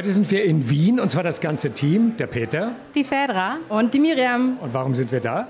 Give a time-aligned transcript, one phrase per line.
[0.00, 3.92] Heute sind wir in Wien und zwar das ganze Team, der Peter, die Fedra und
[3.92, 4.56] die Miriam.
[4.62, 5.48] Und warum sind wir da?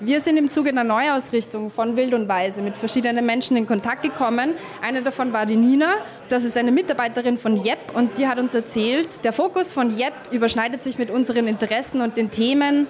[0.00, 4.02] Wir sind im Zuge einer Neuausrichtung von Wild und Weise mit verschiedenen Menschen in Kontakt
[4.02, 4.54] gekommen.
[4.80, 5.96] Eine davon war die Nina.
[6.30, 10.14] Das ist eine Mitarbeiterin von JEP und die hat uns erzählt, der Fokus von JEP
[10.30, 12.86] überschneidet sich mit unseren Interessen und den Themen,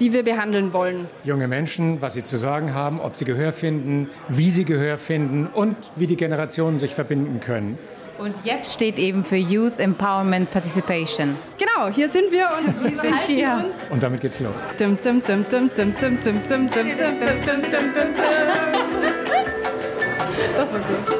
[0.00, 1.06] die wir behandeln wollen.
[1.22, 5.46] Junge Menschen, was sie zu sagen haben, ob sie Gehör finden, wie sie Gehör finden
[5.46, 7.78] und wie die Generationen sich verbinden können.
[8.18, 11.36] Und YEP steht eben für Youth Empowerment Participation.
[11.56, 13.70] Genau, hier sind wir und wir sind hier.
[13.90, 14.54] Und damit geht's los.
[20.56, 21.18] Das war gut.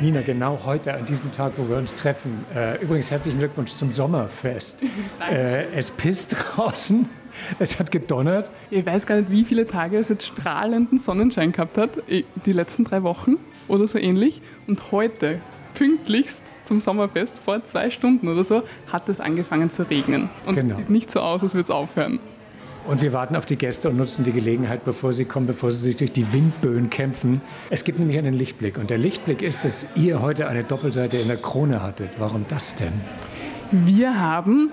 [0.00, 2.44] Nina, genau heute an diesem Tag, wo wir uns treffen.
[2.54, 4.82] Äh, übrigens herzlichen Glückwunsch zum Sommerfest.
[5.30, 7.08] Äh, es pisst draußen.
[7.58, 8.50] Es hat gedonnert.
[8.70, 12.84] Ich weiß gar nicht, wie viele Tage es jetzt strahlenden Sonnenschein gehabt hat, die letzten
[12.84, 13.36] drei Wochen
[13.68, 14.40] oder so ähnlich.
[14.66, 15.40] Und heute,
[15.74, 20.30] pünktlichst zum Sommerfest, vor zwei Stunden oder so, hat es angefangen zu regnen.
[20.46, 20.72] Und genau.
[20.72, 22.20] es sieht nicht so aus, als würde es aufhören.
[22.86, 25.82] Und wir warten auf die Gäste und nutzen die Gelegenheit, bevor sie kommen, bevor sie
[25.82, 27.40] sich durch die Windböen kämpfen.
[27.70, 28.76] Es gibt nämlich einen Lichtblick.
[28.76, 32.10] Und der Lichtblick ist, dass ihr heute eine Doppelseite in der Krone hattet.
[32.18, 32.92] Warum das denn?
[33.70, 34.70] Wir haben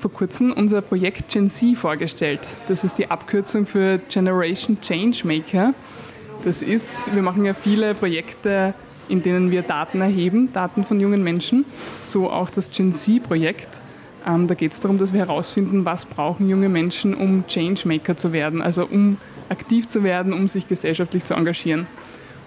[0.00, 2.40] vor kurzem unser Projekt Gen Z vorgestellt.
[2.68, 5.74] Das ist die Abkürzung für Generation Changemaker.
[6.42, 8.72] Das ist, wir machen ja viele Projekte,
[9.10, 11.66] in denen wir Daten erheben, Daten von jungen Menschen,
[12.00, 13.68] so auch das Gen Z-Projekt.
[14.26, 18.32] Ähm, da geht es darum, dass wir herausfinden, was brauchen junge Menschen, um Changemaker zu
[18.32, 19.18] werden, also um
[19.50, 21.86] aktiv zu werden, um sich gesellschaftlich zu engagieren.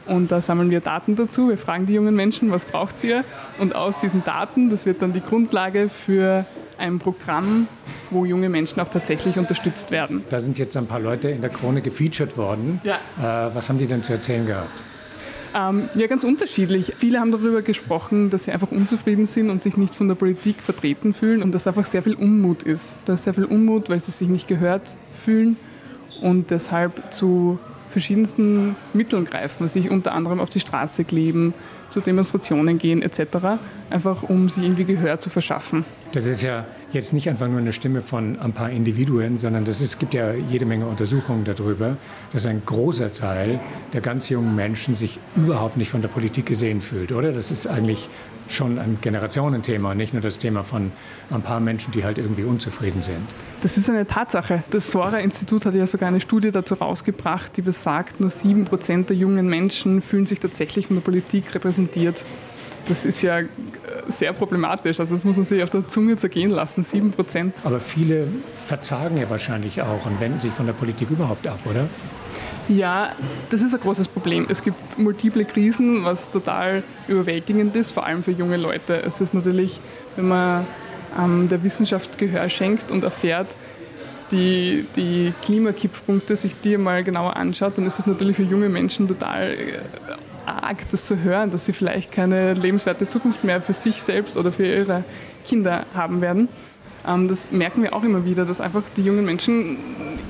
[0.06, 1.50] Und da sammeln wir Daten dazu.
[1.50, 3.24] Wir fragen die jungen Menschen, was braucht ihr?
[3.60, 6.46] Und aus diesen Daten, das wird dann die Grundlage für
[6.78, 7.68] ein Programm,
[8.10, 10.24] wo junge Menschen auch tatsächlich unterstützt werden.
[10.30, 12.82] Da sind jetzt ein paar Leute in der Krone gefeatured worden.
[12.84, 12.96] Ja.
[13.18, 14.84] Äh, was haben die denn zu erzählen gehabt?
[15.56, 16.94] Ähm, ja, ganz unterschiedlich.
[16.98, 20.62] Viele haben darüber gesprochen, dass sie einfach unzufrieden sind und sich nicht von der Politik
[20.62, 22.96] vertreten fühlen und dass einfach sehr viel Unmut ist.
[23.06, 25.58] Da ist sehr viel Unmut, weil sie sich nicht gehört fühlen
[26.22, 27.60] und deshalb zu
[27.94, 31.54] verschiedensten Mitteln greifen, sich unter anderem auf die Straße kleben,
[31.90, 33.60] zu Demonstrationen gehen etc.,
[33.90, 35.86] einfach um sich irgendwie Gehör zu verschaffen.
[36.12, 39.80] Das ist ja jetzt nicht einfach nur eine Stimme von ein paar Individuen, sondern das
[39.80, 41.98] ist, es gibt ja jede Menge Untersuchungen darüber,
[42.34, 43.60] dass ein großer Teil
[43.94, 47.32] der ganz jungen Menschen sich überhaupt nicht von der Politik gesehen fühlt, oder?
[47.32, 48.10] Das ist eigentlich
[48.48, 50.92] schon ein Generationenthema, nicht nur das Thema von
[51.30, 53.22] ein paar Menschen, die halt irgendwie unzufrieden sind.
[53.62, 54.64] Das ist eine Tatsache.
[54.70, 59.16] Das Sora-Institut hat ja sogar eine Studie dazu rausgebracht, die besagt, nur sieben Prozent der
[59.16, 62.24] jungen Menschen fühlen sich tatsächlich von der Politik repräsentiert.
[62.88, 63.48] Das ist ja äh,
[64.08, 65.00] sehr problematisch.
[65.00, 67.56] Also das muss man sich auf der Zunge zergehen lassen, sieben Prozent.
[67.64, 71.88] Aber viele verzagen ja wahrscheinlich auch und wenden sich von der Politik überhaupt ab, oder?
[72.70, 73.12] Ja,
[73.50, 74.46] das ist ein großes Problem.
[74.50, 79.02] Es gibt multiple Krisen, was total überwältigend ist, vor allem für junge Leute.
[79.04, 79.80] Es ist natürlich,
[80.16, 80.66] wenn man
[81.20, 83.48] ähm, der Wissenschaft Gehör schenkt und erfährt,
[84.32, 89.08] die, die Klimakipppunkte sich die mal genauer anschaut, dann ist es natürlich für junge Menschen
[89.08, 89.80] total äh,
[90.46, 94.52] arg, das zu hören, dass sie vielleicht keine lebenswerte Zukunft mehr für sich selbst oder
[94.52, 95.04] für ihre
[95.46, 96.48] Kinder haben werden.
[97.08, 99.78] Ähm, das merken wir auch immer wieder, dass einfach die jungen Menschen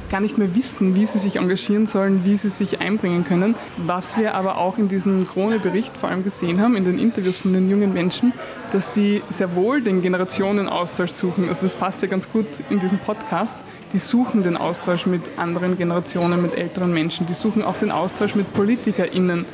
[0.09, 3.55] gar nicht mehr wissen, wie sie sich engagieren sollen, wie sie sich einbringen können.
[3.77, 7.53] Was wir aber auch in diesem Krone-Bericht vor allem gesehen haben, in den Interviews von
[7.53, 8.33] den jungen Menschen,
[8.71, 11.49] dass die sehr wohl den Generationenaustausch suchen.
[11.49, 13.57] Also das passt ja ganz gut in diesem Podcast.
[13.91, 17.25] Die suchen den Austausch mit anderen Generationen, mit älteren Menschen.
[17.25, 19.45] Die suchen auch den Austausch mit PolitikerInnen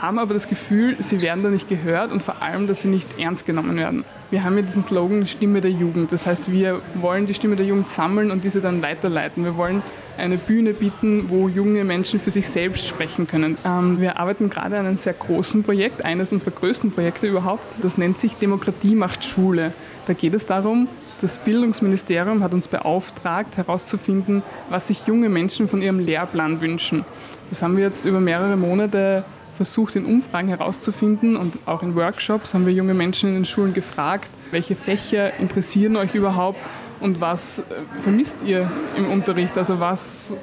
[0.00, 3.18] haben aber das Gefühl, sie werden da nicht gehört und vor allem, dass sie nicht
[3.18, 4.04] ernst genommen werden.
[4.30, 6.12] Wir haben ja diesen Slogan Stimme der Jugend.
[6.12, 9.42] Das heißt, wir wollen die Stimme der Jugend sammeln und diese dann weiterleiten.
[9.42, 9.82] Wir wollen
[10.18, 13.56] eine Bühne bieten, wo junge Menschen für sich selbst sprechen können.
[13.64, 17.62] Ähm, wir arbeiten gerade an einem sehr großen Projekt, eines unserer größten Projekte überhaupt.
[17.80, 19.72] Das nennt sich Demokratie macht Schule.
[20.06, 20.88] Da geht es darum,
[21.20, 27.04] das Bildungsministerium hat uns beauftragt, herauszufinden, was sich junge Menschen von ihrem Lehrplan wünschen.
[27.48, 29.24] Das haben wir jetzt über mehrere Monate
[29.58, 33.74] versucht, in Umfragen herauszufinden und auch in Workshops haben wir junge Menschen in den Schulen
[33.74, 36.60] gefragt, welche Fächer interessieren euch überhaupt
[37.00, 37.62] und was äh,
[38.00, 39.58] vermisst ihr im Unterricht?
[39.58, 40.36] Also was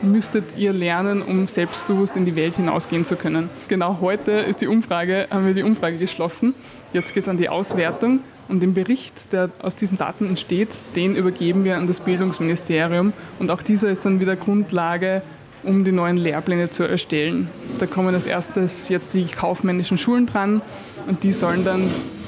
[0.00, 3.50] müsstet ihr lernen, um selbstbewusst in die Welt hinausgehen zu können?
[3.68, 6.54] Genau heute ist die Umfrage, haben wir die Umfrage geschlossen.
[6.94, 11.14] Jetzt geht es an die Auswertung und den Bericht, der aus diesen Daten entsteht, den
[11.14, 15.22] übergeben wir an das Bildungsministerium und auch dieser ist dann wieder Grundlage
[15.66, 17.50] um die neuen Lehrpläne zu erstellen.
[17.78, 20.62] Da kommen als erstes jetzt die kaufmännischen Schulen dran
[21.06, 21.82] und die sollen dann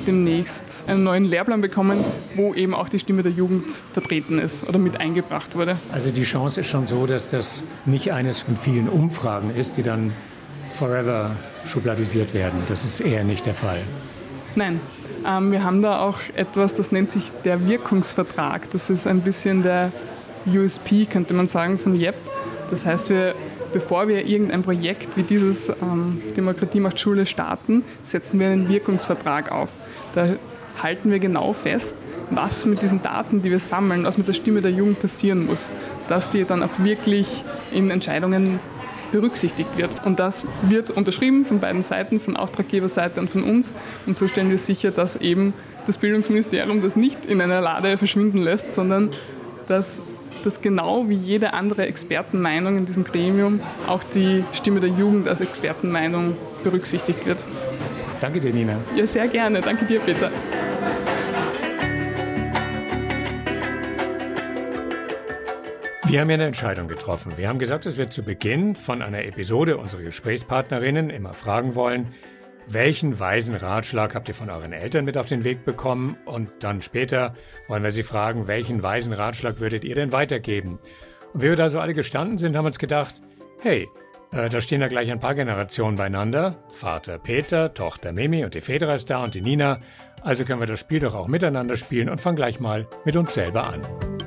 [0.07, 2.03] demnächst einen neuen Lehrplan bekommen,
[2.35, 5.77] wo eben auch die Stimme der Jugend vertreten ist oder mit eingebracht wurde.
[5.93, 9.83] Also die Chance ist schon so, dass das nicht eines von vielen Umfragen ist, die
[9.83, 10.13] dann
[10.71, 12.63] forever schubladisiert werden.
[12.69, 13.81] Das ist eher nicht der Fall.
[14.55, 14.81] Nein,
[15.27, 18.71] ähm, wir haben da auch etwas, das nennt sich der Wirkungsvertrag.
[18.71, 19.93] Das ist ein bisschen der
[20.47, 22.15] USP, könnte man sagen, von JEP.
[22.71, 23.35] Das heißt, wir,
[23.73, 29.51] bevor wir irgendein Projekt wie dieses ähm, Demokratie macht Schule starten, setzen wir einen Wirkungsvertrag
[29.51, 29.71] auf.
[30.15, 30.29] Da
[30.83, 31.97] halten wir genau fest,
[32.31, 35.73] was mit diesen Daten, die wir sammeln, was mit der Stimme der Jugend passieren muss,
[36.09, 38.61] dass die dann auch wirklich in Entscheidungen
[39.11, 40.05] berücksichtigt wird.
[40.05, 43.73] Und das wird unterschrieben von beiden Seiten, von Auftraggeberseite und von uns.
[44.07, 45.55] Und so stellen wir sicher, dass eben
[45.87, 49.11] das Bildungsministerium das nicht in einer Lade verschwinden lässt, sondern
[49.67, 50.03] dass
[50.45, 55.41] das genau wie jede andere Expertenmeinung in diesem Gremium auch die Stimme der Jugend als
[55.41, 57.43] Expertenmeinung berücksichtigt wird.
[58.21, 58.77] Danke dir, Nina.
[58.97, 59.61] Ja, sehr gerne.
[59.61, 60.31] Danke dir, Peter.
[66.07, 67.35] Wir haben ja eine Entscheidung getroffen.
[67.37, 72.15] Wir haben gesagt, dass wir zu Beginn von einer Episode unsere Gesprächspartnerinnen immer fragen wollen,
[72.71, 76.17] welchen weisen Ratschlag habt ihr von euren Eltern mit auf den Weg bekommen?
[76.25, 77.35] Und dann später
[77.67, 80.79] wollen wir sie fragen, welchen weisen Ratschlag würdet ihr denn weitergeben?
[81.33, 83.23] Und wie wir da so alle gestanden sind, haben wir uns gedacht,
[83.61, 83.89] hey,
[84.33, 86.63] äh, da stehen ja gleich ein paar Generationen beieinander.
[86.69, 89.81] Vater Peter, Tochter Mimi und die Fedra ist da und die Nina.
[90.23, 93.35] Also können wir das Spiel doch auch miteinander spielen und fangen gleich mal mit uns
[93.35, 94.18] selber an.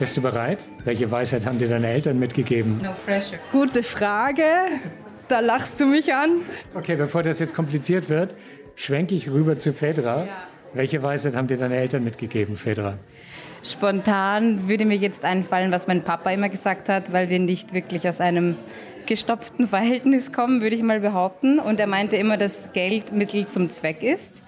[0.00, 0.66] Bist du bereit?
[0.84, 2.80] Welche Weisheit haben dir deine Eltern mitgegeben?
[2.82, 3.38] No pressure.
[3.52, 4.42] Gute Frage.
[5.28, 6.40] Da lachst du mich an.
[6.74, 8.34] Okay, bevor das jetzt kompliziert wird,
[8.76, 10.24] schwenke ich rüber zu Fedra.
[10.24, 10.28] Ja.
[10.72, 12.96] Welche Weisheit haben dir deine Eltern mitgegeben, Fedra?
[13.62, 18.08] Spontan würde mir jetzt einfallen, was mein Papa immer gesagt hat, weil wir nicht wirklich
[18.08, 18.56] aus einem
[19.04, 21.58] gestopften Verhältnis kommen, würde ich mal behaupten.
[21.58, 24.42] Und er meinte immer, dass Geld Mittel zum Zweck ist.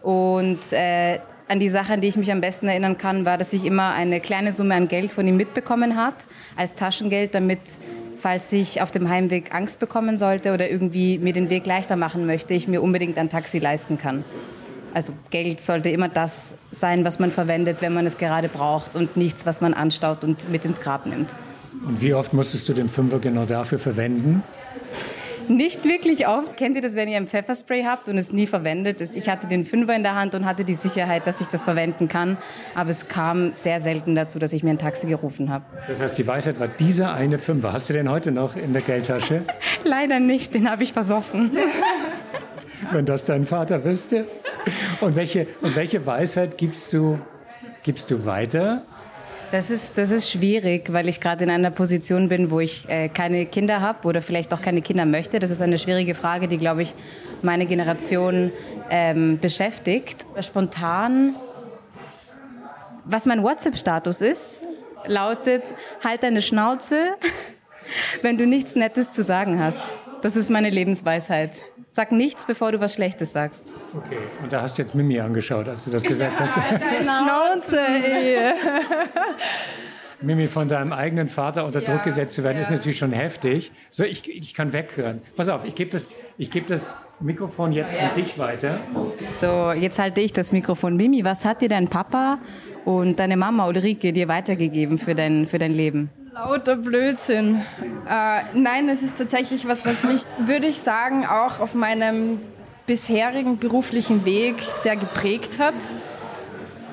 [0.00, 1.18] Und äh,
[1.54, 3.92] an die Sache, an die ich mich am besten erinnern kann, war, dass ich immer
[3.92, 6.16] eine kleine Summe an Geld von ihm mitbekommen habe,
[6.56, 7.60] als Taschengeld, damit,
[8.16, 12.26] falls ich auf dem Heimweg Angst bekommen sollte oder irgendwie mir den Weg leichter machen
[12.26, 14.24] möchte, ich mir unbedingt ein Taxi leisten kann.
[14.94, 19.16] Also Geld sollte immer das sein, was man verwendet, wenn man es gerade braucht und
[19.16, 21.36] nichts, was man anstaut und mit ins Grab nimmt.
[21.86, 24.42] Und wie oft musstest du den Fünfer genau dafür verwenden?
[25.48, 26.56] Nicht wirklich oft.
[26.56, 29.00] Kennt ihr das, wenn ihr ein Pfefferspray habt und es nie verwendet?
[29.00, 32.08] Ich hatte den Fünfer in der Hand und hatte die Sicherheit, dass ich das verwenden
[32.08, 32.36] kann.
[32.74, 35.64] Aber es kam sehr selten dazu, dass ich mir ein Taxi gerufen habe.
[35.88, 37.72] Das heißt, die Weisheit war dieser eine Fünfer.
[37.72, 39.42] Hast du den heute noch in der Geldtasche?
[39.84, 41.56] Leider nicht, den habe ich versoffen.
[42.90, 44.26] wenn das dein Vater wüsste.
[45.00, 47.18] Und welche, und welche Weisheit gibst du,
[47.82, 48.82] gibst du weiter?
[49.54, 53.08] Das ist, das ist schwierig, weil ich gerade in einer Position bin, wo ich äh,
[53.08, 55.38] keine Kinder habe oder vielleicht auch keine Kinder möchte.
[55.38, 56.92] Das ist eine schwierige Frage, die, glaube ich,
[57.40, 58.50] meine Generation
[58.90, 60.26] ähm, beschäftigt.
[60.40, 61.36] Spontan,
[63.04, 64.60] was mein WhatsApp-Status ist,
[65.06, 65.62] lautet,
[66.02, 67.10] halt deine Schnauze,
[68.22, 69.94] wenn du nichts Nettes zu sagen hast.
[70.20, 71.60] Das ist meine Lebensweisheit.
[71.94, 73.70] Sag nichts, bevor du was Schlechtes sagst.
[73.96, 76.52] Okay, und da hast du jetzt Mimi angeschaut, als du das gesagt hast.
[77.04, 78.52] Schnauze, ey.
[80.20, 82.62] Mimi, von deinem eigenen Vater unter ja, Druck gesetzt zu werden, ja.
[82.62, 83.70] ist natürlich schon heftig.
[83.90, 85.22] So, ich, ich kann weghören.
[85.36, 88.08] Pass auf, ich gebe das, geb das Mikrofon jetzt ja.
[88.08, 88.80] an dich weiter.
[89.28, 90.96] So, jetzt halte ich das Mikrofon.
[90.96, 92.40] Mimi, was hat dir dein Papa
[92.84, 96.10] und deine Mama Ulrike dir weitergegeben für dein, für dein Leben?
[96.34, 97.62] Lauter Blödsinn.
[98.10, 102.40] Äh, nein, es ist tatsächlich was, was mich, würde ich sagen, auch auf meinem
[102.88, 105.74] bisherigen beruflichen Weg sehr geprägt hat.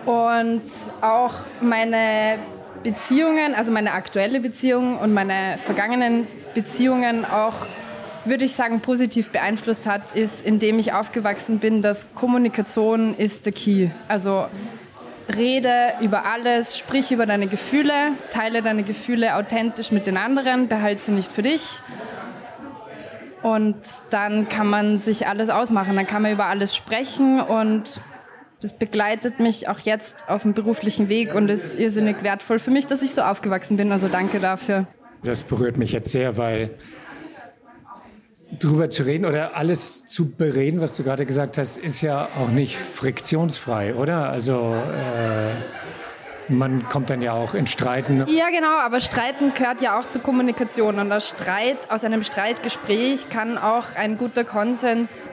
[0.05, 0.61] Und
[1.01, 2.37] auch meine
[2.83, 7.65] Beziehungen, also meine aktuelle Beziehung und meine vergangenen Beziehungen auch,
[8.25, 13.53] würde ich sagen, positiv beeinflusst hat, ist, indem ich aufgewachsen bin, dass Kommunikation ist der
[13.53, 13.89] Key.
[14.07, 14.45] Also
[15.35, 21.03] rede über alles, sprich über deine Gefühle, teile deine Gefühle authentisch mit den anderen, behalte
[21.03, 21.81] sie nicht für dich.
[23.41, 23.75] Und
[24.11, 27.99] dann kann man sich alles ausmachen, dann kann man über alles sprechen und
[28.61, 32.85] das begleitet mich auch jetzt auf dem beruflichen Weg und ist irrsinnig wertvoll für mich,
[32.85, 33.91] dass ich so aufgewachsen bin.
[33.91, 34.85] Also danke dafür.
[35.23, 36.71] Das berührt mich jetzt sehr, weil
[38.59, 42.49] drüber zu reden oder alles zu bereden, was du gerade gesagt hast, ist ja auch
[42.49, 44.29] nicht friktionsfrei, oder?
[44.29, 48.25] Also äh, man kommt dann ja auch in Streiten.
[48.27, 50.99] Ja, genau, aber Streiten gehört ja auch zur Kommunikation.
[50.99, 55.29] Und aus Streit, aus einem Streitgespräch kann auch ein guter Konsens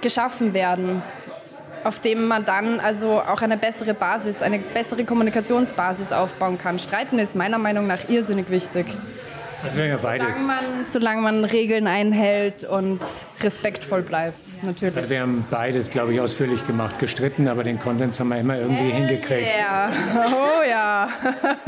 [0.00, 1.02] geschaffen werden,
[1.84, 6.78] auf dem man dann also auch eine bessere Basis, eine bessere Kommunikationsbasis aufbauen kann.
[6.78, 8.86] Streiten ist meiner Meinung nach irrsinnig wichtig.
[9.66, 10.42] Also ja beides.
[10.42, 13.00] Solange man, solange man Regeln einhält und
[13.42, 14.96] respektvoll bleibt, natürlich.
[14.96, 17.00] Also wir haben beides, glaube ich, ausführlich gemacht.
[17.00, 19.48] Gestritten, aber den Konsens haben wir immer irgendwie hingekriegt.
[19.58, 21.08] Ja, oh ja,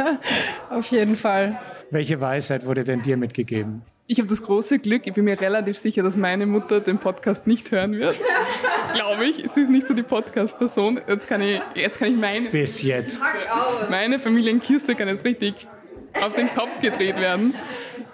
[0.71, 1.59] auf jeden Fall.
[1.91, 3.83] Welche Weisheit wurde denn dir mitgegeben?
[4.07, 7.47] Ich habe das große Glück, ich bin mir relativ sicher, dass meine Mutter den Podcast
[7.47, 8.17] nicht hören wird.
[8.93, 9.51] Glaube ich.
[9.51, 11.01] Sie ist nicht so die Podcast-Person.
[11.07, 12.49] Jetzt kann ich, jetzt kann ich meine.
[12.51, 13.21] Bis jetzt.
[13.91, 15.67] Meine Familienkiste kann jetzt richtig
[16.23, 17.55] auf den Kopf gedreht werden.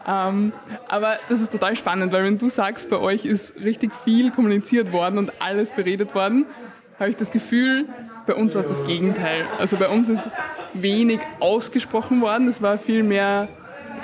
[0.07, 0.53] Ähm,
[0.89, 4.93] aber das ist total spannend, weil wenn du sagst, bei euch ist richtig viel kommuniziert
[4.93, 6.47] worden und alles beredet worden,
[6.99, 7.87] habe ich das Gefühl,
[8.27, 9.47] bei uns war es das Gegenteil.
[9.59, 10.31] Also bei uns ist
[10.75, 12.49] wenig ausgesprochen worden.
[12.49, 13.49] Es war viel mehr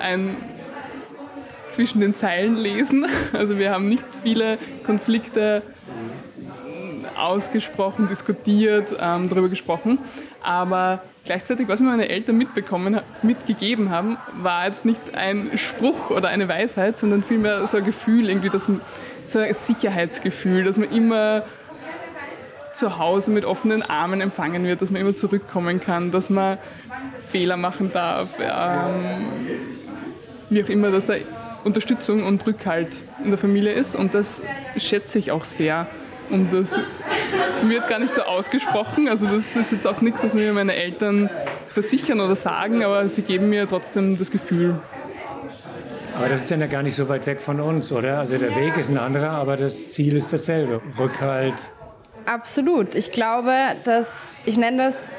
[0.00, 0.36] ein
[1.68, 3.06] zwischen den Zeilen lesen.
[3.32, 5.62] Also wir haben nicht viele Konflikte
[7.22, 9.98] ausgesprochen, diskutiert, ähm, darüber gesprochen.
[10.42, 16.28] Aber gleichzeitig, was mir meine Eltern mitbekommen, mitgegeben haben, war jetzt nicht ein Spruch oder
[16.28, 18.68] eine Weisheit, sondern vielmehr so ein Gefühl, irgendwie das,
[19.28, 21.42] so ein Sicherheitsgefühl, dass man immer
[22.72, 26.58] zu Hause mit offenen Armen empfangen wird, dass man immer zurückkommen kann, dass man
[27.28, 29.46] Fehler machen darf, ähm,
[30.48, 31.14] wie auch immer, dass da
[31.64, 34.42] Unterstützung und Rückhalt in der Familie ist und das
[34.76, 35.86] schätze ich auch sehr.
[36.30, 36.78] Und das
[37.62, 39.08] wird gar nicht so ausgesprochen.
[39.08, 41.28] Also das ist jetzt auch nichts, was mir meine Eltern
[41.68, 44.80] versichern oder sagen, aber sie geben mir trotzdem das Gefühl.
[46.16, 48.18] Aber das ist ja gar nicht so weit weg von uns, oder?
[48.18, 50.80] Also der Weg ist ein anderer, aber das Ziel ist dasselbe.
[50.98, 51.54] Rückhalt.
[52.26, 52.94] Absolut.
[52.94, 53.52] Ich glaube,
[53.84, 55.12] dass ich nenne das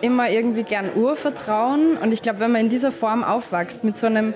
[0.00, 1.96] immer irgendwie gern Urvertrauen.
[1.96, 4.34] Und ich glaube, wenn man in dieser Form aufwächst, mit so einem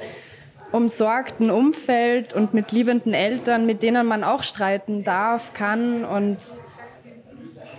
[0.72, 6.04] umsorgten Umfeld und mit liebenden Eltern, mit denen man auch streiten darf, kann.
[6.04, 6.38] Und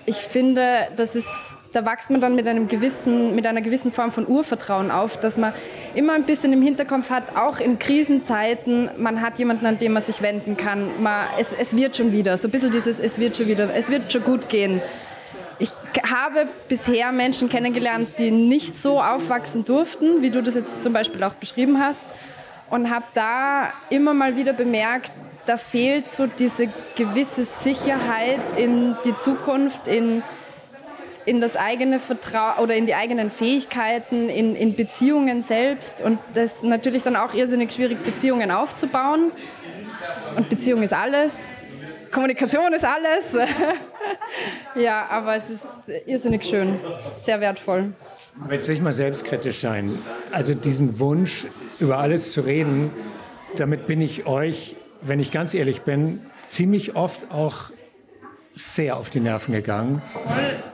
[0.05, 1.29] ich finde, das ist,
[1.71, 5.37] da wächst man dann mit, einem gewissen, mit einer gewissen Form von Urvertrauen auf, dass
[5.37, 5.53] man
[5.93, 10.01] immer ein bisschen im Hinterkopf hat, auch in Krisenzeiten, man hat jemanden, an den man
[10.01, 11.01] sich wenden kann.
[11.01, 13.89] Man, es, es wird schon wieder, so ein bisschen dieses, es wird schon wieder, es
[13.89, 14.81] wird schon gut gehen.
[15.61, 15.71] Ich
[16.09, 21.21] habe bisher Menschen kennengelernt, die nicht so aufwachsen durften, wie du das jetzt zum Beispiel
[21.21, 22.15] auch beschrieben hast
[22.69, 25.11] und habe da immer mal wieder bemerkt,
[25.45, 30.21] da fehlt so diese gewisse Sicherheit in die Zukunft, in,
[31.25, 36.55] in das eigene Vertrauen oder in die eigenen Fähigkeiten, in, in Beziehungen selbst und das
[36.55, 39.31] ist natürlich dann auch irrsinnig schwierig, Beziehungen aufzubauen.
[40.35, 41.33] Und Beziehung ist alles,
[42.11, 43.37] Kommunikation ist alles.
[44.75, 45.65] ja, aber es ist
[46.05, 46.79] irrsinnig schön,
[47.15, 47.93] sehr wertvoll.
[48.43, 49.97] Aber jetzt will ich mal selbstkritisch sein.
[50.31, 51.45] Also diesen Wunsch,
[51.79, 52.91] über alles zu reden,
[53.57, 57.71] damit bin ich euch, wenn ich ganz ehrlich bin, ziemlich oft auch
[58.55, 60.01] sehr auf die Nerven gegangen.
[60.13, 60.23] Voll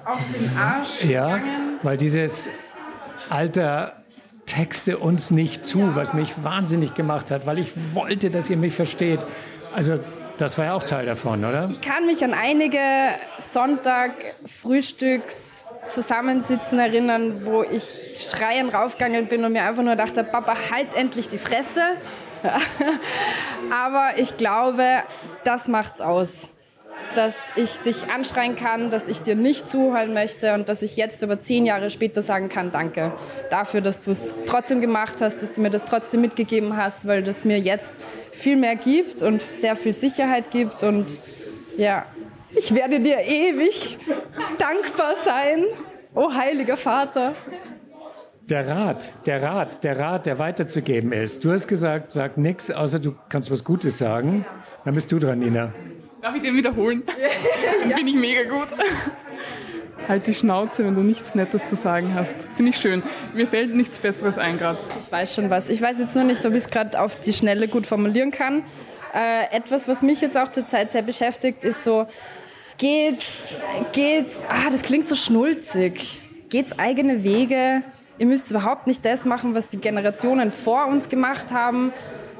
[0.05, 1.79] auf den Arsch Ja, gegangen.
[1.84, 2.50] weil dieses
[3.29, 4.03] Alter
[4.45, 5.95] Texte uns nicht zu, ja.
[5.95, 9.19] was mich wahnsinnig gemacht hat, weil ich wollte, dass ihr mich versteht.
[9.74, 10.00] Also
[10.38, 11.69] das war ja auch Teil davon, oder?
[11.72, 12.79] Ich kann mich an einige
[13.39, 20.94] Sonntag-Frühstücks Zusammensitzen erinnern, wo ich schreiend raufgegangen bin und mir einfach nur dachte, Papa, halt
[20.96, 21.82] endlich die Fresse.
[23.72, 25.04] Aber ich glaube,
[25.44, 26.51] das macht's aus.
[27.13, 31.24] Dass ich dich anschreien kann, dass ich dir nicht zuhören möchte und dass ich jetzt
[31.24, 33.13] aber zehn Jahre später sagen kann, danke
[33.50, 37.24] dafür, dass du es trotzdem gemacht hast, dass du mir das trotzdem mitgegeben hast, weil
[37.24, 37.94] das mir jetzt
[38.34, 41.20] viel mehr gibt und sehr viel Sicherheit gibt und
[41.77, 42.06] ja,
[42.55, 43.97] ich werde dir ewig
[44.57, 45.65] dankbar sein,
[46.13, 47.35] oh heiliger Vater.
[48.41, 51.43] Der Rat, der Rat, der Rat, der weiterzugeben ist.
[51.43, 54.45] Du hast gesagt, sag nichts, außer du kannst was Gutes sagen.
[54.83, 55.74] Dann bist du dran, Nina.
[56.21, 57.03] Darf ich den wiederholen?
[57.89, 57.95] ja.
[57.95, 58.67] Finde ich mega gut.
[60.07, 62.38] Halt die Schnauze, wenn du nichts Nettes zu sagen hast.
[62.53, 63.01] Finde ich schön.
[63.33, 64.77] Mir fällt nichts Besseres ein gerade.
[65.00, 65.67] Ich weiß schon was.
[65.69, 68.63] Ich weiß jetzt nur nicht, ob ich es gerade auf die Schnelle gut formulieren kann.
[69.15, 72.05] Äh, etwas, was mich jetzt auch zurzeit sehr beschäftigt, ist so,
[72.77, 73.55] geht's,
[73.94, 77.84] geht's, ah, das klingt so schnulzig, geht's eigene Wege.
[78.17, 81.91] Ihr müsst überhaupt nicht das machen, was die Generationen vor uns gemacht haben.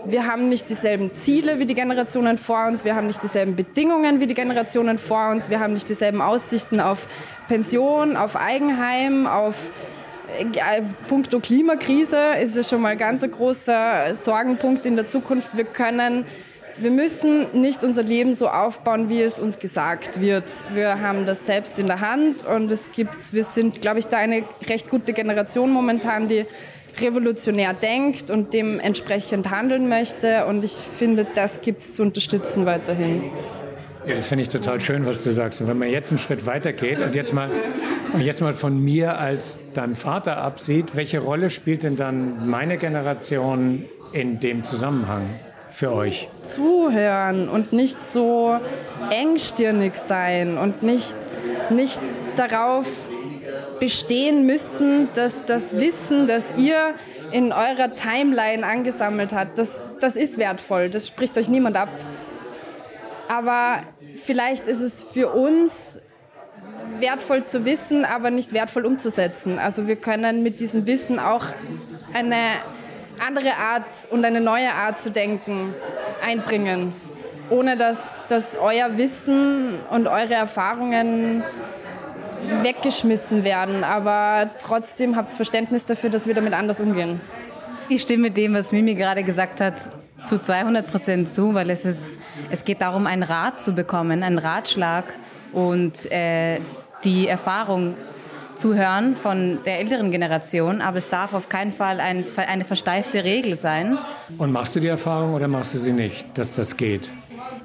[0.06, 4.20] Wir haben nicht dieselben Ziele wie die Generationen vor uns, wir haben nicht dieselben Bedingungen
[4.20, 7.08] wie die Generationen vor uns, wir haben nicht dieselben Aussichten auf
[7.48, 9.72] Pension, auf Eigenheim, auf
[10.38, 15.58] äh, puncto Klimakrise ist es schon mal ganz ein großer Sorgenpunkt in der Zukunft.
[15.58, 16.26] Wir können
[16.78, 20.46] wir müssen nicht unser Leben so aufbauen, wie es uns gesagt wird.
[20.74, 24.18] Wir haben das selbst in der Hand und es gibt, wir sind, glaube ich, da
[24.18, 26.46] eine recht gute Generation momentan, die
[27.00, 30.46] revolutionär denkt und dementsprechend handeln möchte.
[30.46, 33.24] Und ich finde, das gibt es zu unterstützen weiterhin.
[34.06, 35.62] Ja, das finde ich total schön, was du sagst.
[35.62, 37.50] Und wenn man jetzt einen Schritt weiter geht und jetzt mal,
[38.14, 42.78] und jetzt mal von mir als dein Vater absieht, welche Rolle spielt denn dann meine
[42.78, 45.24] Generation in dem Zusammenhang?
[45.76, 46.30] Für euch?
[46.46, 48.58] Zuhören und nicht so
[49.10, 51.16] engstirnig sein und nicht,
[51.70, 52.00] nicht
[52.38, 52.88] darauf
[53.80, 56.94] bestehen müssen, dass das Wissen, das ihr
[57.32, 61.90] in eurer Timeline angesammelt hat, das, das ist wertvoll, das spricht euch niemand ab.
[63.28, 63.84] Aber
[64.16, 66.00] vielleicht ist es für uns
[67.00, 69.60] wertvoll zu wissen, aber nicht wertvoll umzusetzen.
[69.60, 71.46] Also wir können mit diesem Wissen auch
[72.14, 72.38] eine
[73.20, 75.74] andere Art und eine neue Art zu denken
[76.24, 76.94] einbringen,
[77.50, 81.44] ohne dass, dass euer Wissen und eure Erfahrungen
[82.62, 83.84] weggeschmissen werden.
[83.84, 87.22] Aber trotzdem habt Verständnis dafür, dass wir damit anders umgehen.
[87.90, 89.76] Ich stimme dem, was Mimi gerade gesagt hat,
[90.24, 92.18] zu 200 Prozent zu, weil es, ist,
[92.50, 95.06] es geht darum, einen Rat zu bekommen, einen Ratschlag
[95.54, 96.60] und äh,
[97.04, 97.96] die Erfahrung
[98.56, 103.24] zu hören von der älteren Generation, aber es darf auf keinen Fall ein, eine versteifte
[103.24, 103.98] Regel sein.
[104.38, 107.12] Und machst du die Erfahrung oder machst du sie nicht, dass das geht?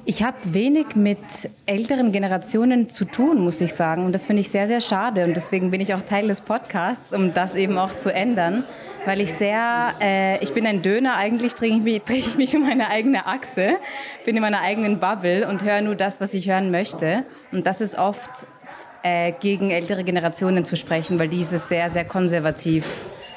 [0.04, 1.18] Ich habe wenig mit
[1.66, 4.06] älteren Generationen zu tun, muss ich sagen.
[4.06, 5.24] Und das finde ich sehr, sehr schade.
[5.24, 8.64] Und deswegen bin ich auch Teil des Podcasts, um das eben auch zu ändern.
[9.04, 12.56] Weil ich sehr, äh, ich bin ein Döner, eigentlich drehe ich, mich, drehe ich mich
[12.56, 13.76] um meine eigene Achse,
[14.24, 17.24] bin in meiner eigenen Bubble und höre nur das, was ich hören möchte.
[17.52, 18.46] Und das ist oft
[19.02, 22.86] äh, gegen ältere Generationen zu sprechen, weil diese sehr, sehr konservativ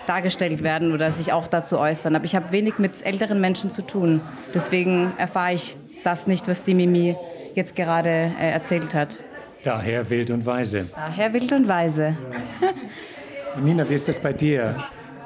[0.07, 2.15] dargestellt werden oder sich auch dazu äußern.
[2.15, 4.21] Aber ich habe wenig mit älteren Menschen zu tun.
[4.53, 7.15] Deswegen erfahre ich das nicht, was die Mimi
[7.55, 9.23] jetzt gerade äh, erzählt hat.
[9.63, 10.87] Daher wild und weise.
[10.93, 12.17] Daher wild und weise.
[13.61, 14.75] Nina, wie ist das bei dir?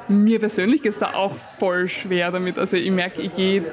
[0.07, 2.59] Mir persönlich geht es da auch voll schwer damit.
[2.59, 3.63] Also ich merke, ich gehe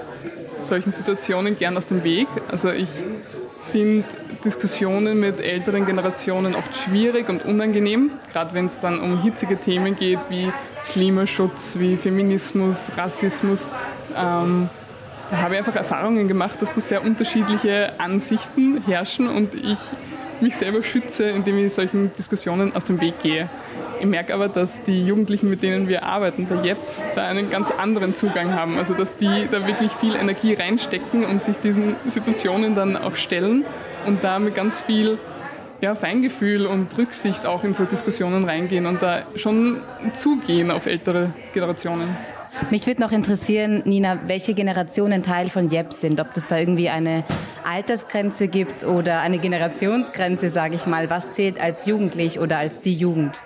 [0.61, 2.29] solchen Situationen gern aus dem Weg.
[2.51, 2.89] Also ich
[3.75, 4.05] finde
[4.45, 9.97] Diskussionen mit älteren Generationen oft schwierig und unangenehm, gerade wenn es dann um hitzige Themen
[9.97, 10.53] geht wie
[10.91, 13.73] Klimaschutz, wie Feminismus, Rassismus.
[14.17, 14.69] Ähm,
[15.29, 19.79] da habe ich einfach Erfahrungen gemacht, dass da sehr unterschiedliche Ansichten herrschen und ich
[20.41, 23.49] mich selber schütze, indem ich solchen Diskussionen aus dem Weg gehe.
[24.01, 26.79] Ich merke aber, dass die Jugendlichen, mit denen wir arbeiten, bei JEP,
[27.15, 28.77] da einen ganz anderen Zugang haben.
[28.79, 33.65] Also dass die da wirklich viel Energie reinstecken und sich diesen Situationen dann auch stellen
[34.07, 35.19] und da mit ganz viel
[35.81, 39.81] ja, Feingefühl und Rücksicht auch in so Diskussionen reingehen und da schon
[40.17, 42.17] zugehen auf ältere Generationen.
[42.71, 46.21] Mich würde noch interessieren, Nina, welche Generationen Teil von JEP sind.
[46.21, 47.25] Ob es da irgendwie eine
[47.65, 51.11] Altersgrenze gibt oder eine Generationsgrenze, sage ich mal.
[51.11, 53.43] Was zählt als jugendlich oder als die Jugend?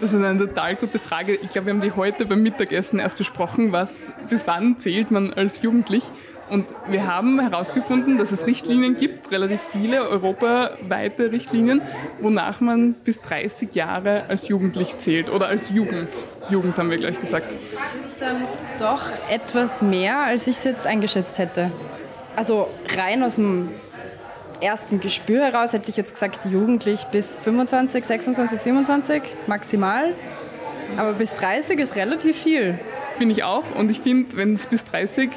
[0.00, 1.34] Das ist eine total gute Frage.
[1.34, 3.72] Ich glaube, wir haben die heute beim Mittagessen erst besprochen.
[3.72, 6.04] Was, bis wann zählt man als jugendlich?
[6.50, 11.82] Und wir haben herausgefunden, dass es Richtlinien gibt, relativ viele europaweite Richtlinien,
[12.20, 16.08] wonach man bis 30 Jahre als jugendlich zählt oder als Jugend.
[16.50, 17.46] Jugend haben wir gleich gesagt.
[17.50, 18.44] Das ist dann
[18.78, 21.70] doch etwas mehr, als ich es jetzt eingeschätzt hätte.
[22.34, 23.68] Also rein aus dem
[24.60, 30.14] ersten Gespür heraus hätte ich jetzt gesagt, jugendlich bis 25, 26, 27 maximal.
[30.96, 32.78] Aber bis 30 ist relativ viel.
[33.18, 33.64] Finde ich auch.
[33.74, 35.30] Und ich finde, wenn es bis 30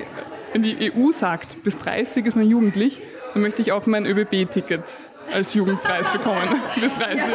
[0.53, 3.01] wenn die EU sagt, bis 30 ist man jugendlich,
[3.33, 4.83] dann möchte ich auch mein ÖBB-Ticket
[5.33, 6.61] als Jugendpreis bekommen.
[6.75, 7.33] bis 30.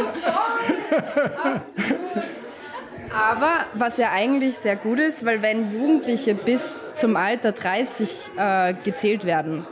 [3.10, 6.62] Aber was ja eigentlich sehr gut ist, weil wenn Jugendliche bis
[6.94, 9.66] zum Alter 30 äh, gezählt werden,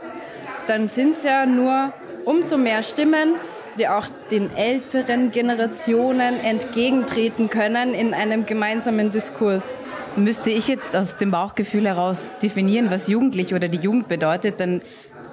[0.67, 1.93] dann sind es ja nur
[2.25, 3.35] umso mehr Stimmen,
[3.79, 9.81] die auch den älteren Generationen entgegentreten können in einem gemeinsamen Diskurs.
[10.17, 14.81] Müsste ich jetzt aus dem Bauchgefühl heraus definieren, was jugendlich oder die Jugend bedeutet, dann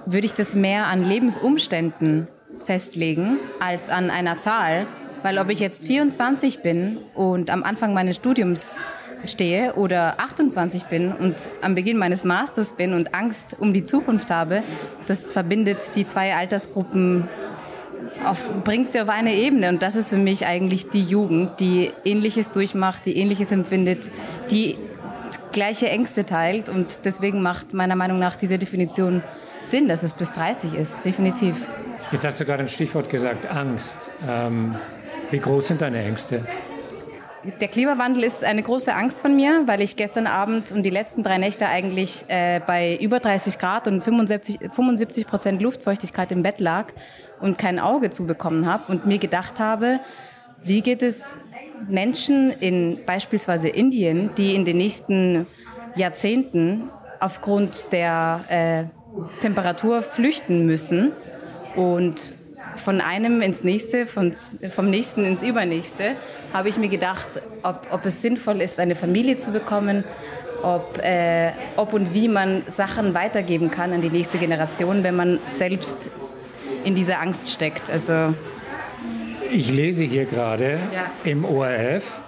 [0.06, 2.28] würde ich das mehr an Lebensumständen
[2.66, 4.88] festlegen als an einer Zahl.
[5.24, 8.80] Weil ob ich jetzt 24 bin und am Anfang meines Studiums
[9.26, 14.32] stehe oder 28 bin und am Beginn meines Masters bin und Angst um die Zukunft
[14.32, 14.64] habe,
[15.08, 17.30] das verbindet die zwei Altersgruppen
[18.64, 19.70] bringt sie auf eine Ebene.
[19.70, 24.10] Und das ist für mich eigentlich die Jugend, die Ähnliches durchmacht, die Ähnliches empfindet,
[24.50, 24.78] die
[25.52, 26.70] gleiche Ängste teilt.
[26.70, 29.24] Und deswegen macht meiner Meinung nach diese Definition
[29.60, 31.68] Sinn, dass es bis 30 ist, definitiv.
[32.12, 34.10] Jetzt hast du gerade ein Stichwort gesagt, Angst.
[34.28, 34.76] Ähm,
[35.30, 36.46] wie groß sind deine Ängste?
[37.60, 41.24] Der Klimawandel ist eine große Angst von mir, weil ich gestern Abend und die letzten
[41.24, 46.60] drei Nächte eigentlich äh, bei über 30 Grad und 75, 75 Prozent Luftfeuchtigkeit im Bett
[46.60, 46.88] lag
[47.42, 50.00] und kein Auge zubekommen habe und mir gedacht habe,
[50.64, 51.38] wie geht es
[51.90, 55.48] Menschen in beispielsweise Indien, die in den nächsten
[55.96, 61.12] Jahrzehnten aufgrund der äh, Temperatur flüchten müssen
[61.76, 62.34] und
[62.78, 66.16] von einem ins nächste, von, vom nächsten ins übernächste,
[66.54, 67.30] habe ich mir gedacht,
[67.64, 70.04] ob, ob es sinnvoll ist, eine Familie zu bekommen,
[70.64, 75.40] ob, äh, ob und wie man Sachen weitergeben kann an die nächste Generation, wenn man
[75.48, 76.10] selbst
[76.84, 77.90] in dieser Angst steckt.
[77.90, 78.34] Also
[79.52, 81.12] ich lese hier gerade ja.
[81.24, 82.22] im ORF,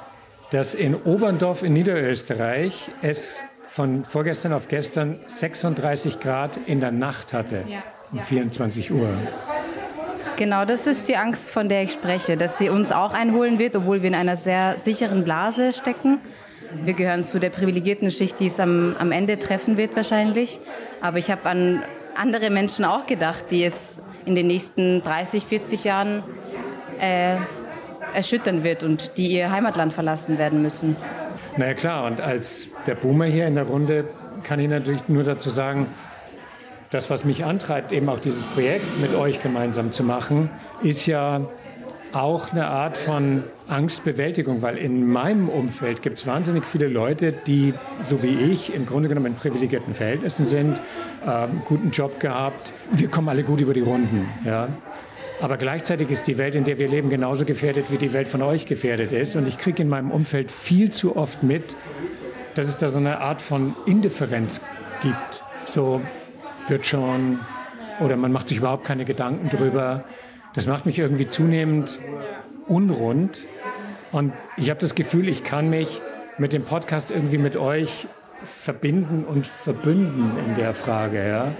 [0.52, 7.34] dass in Oberndorf in Niederösterreich es von vorgestern auf gestern 36 Grad in der Nacht
[7.34, 7.82] hatte, ja.
[8.12, 9.10] um 24 Uhr.
[10.36, 13.76] Genau, das ist die Angst, von der ich spreche, dass sie uns auch einholen wird,
[13.76, 16.20] obwohl wir in einer sehr sicheren Blase stecken.
[16.84, 20.60] Wir gehören zu der privilegierten Schicht, die es am, am Ende treffen wird wahrscheinlich.
[21.02, 21.84] Aber ich habe an
[22.16, 26.24] andere Menschen auch gedacht, die es in den nächsten 30, 40 Jahren
[27.00, 27.36] äh,
[28.14, 30.96] erschüttern wird und die ihr Heimatland verlassen werden müssen.
[31.58, 34.06] Na ja, klar, und als der Boomer hier in der Runde
[34.44, 35.88] kann ich natürlich nur dazu sagen,
[36.90, 40.50] das, was mich antreibt, eben auch dieses Projekt mit euch gemeinsam zu machen,
[40.84, 41.42] ist ja
[42.14, 47.74] auch eine Art von Angstbewältigung, weil in meinem Umfeld gibt es wahnsinnig viele Leute, die,
[48.04, 50.80] so wie ich, im Grunde genommen in privilegierten Verhältnissen sind,
[51.26, 52.74] äh, guten Job gehabt.
[52.92, 54.30] Wir kommen alle gut über die Runden.
[54.46, 54.70] Ja?
[55.42, 58.42] Aber gleichzeitig ist die Welt, in der wir leben, genauso gefährdet, wie die Welt von
[58.42, 59.36] euch gefährdet ist.
[59.36, 61.76] Und ich kriege in meinem Umfeld viel zu oft mit,
[62.54, 64.62] dass es da so eine Art von Indifferenz
[65.02, 65.44] gibt.
[65.66, 66.02] So,
[66.68, 67.40] wird schon
[68.00, 70.04] oder man macht sich überhaupt keine Gedanken drüber.
[70.54, 72.00] Das macht mich irgendwie zunehmend
[72.68, 73.48] unrund
[74.12, 76.02] und ich habe das Gefühl, ich kann mich
[76.38, 78.08] mit dem Podcast irgendwie mit euch
[78.44, 81.56] verbinden und verbünden in der Frage, ja.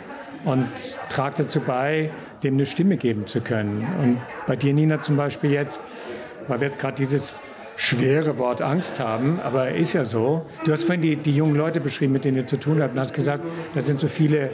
[0.46, 0.68] Und
[1.10, 2.12] trage dazu bei,
[2.44, 3.88] dem eine Stimme geben zu können.
[4.02, 5.80] Und bei dir, Nina, zum Beispiel jetzt,
[6.48, 7.40] weil wir jetzt gerade dieses
[7.76, 10.46] schwere Wort Angst haben, aber ist ja so.
[10.66, 13.00] Du hast vorhin die, die jungen Leute beschrieben, mit denen ihr zu tun habt, und
[13.00, 14.52] hast gesagt, da sind so viele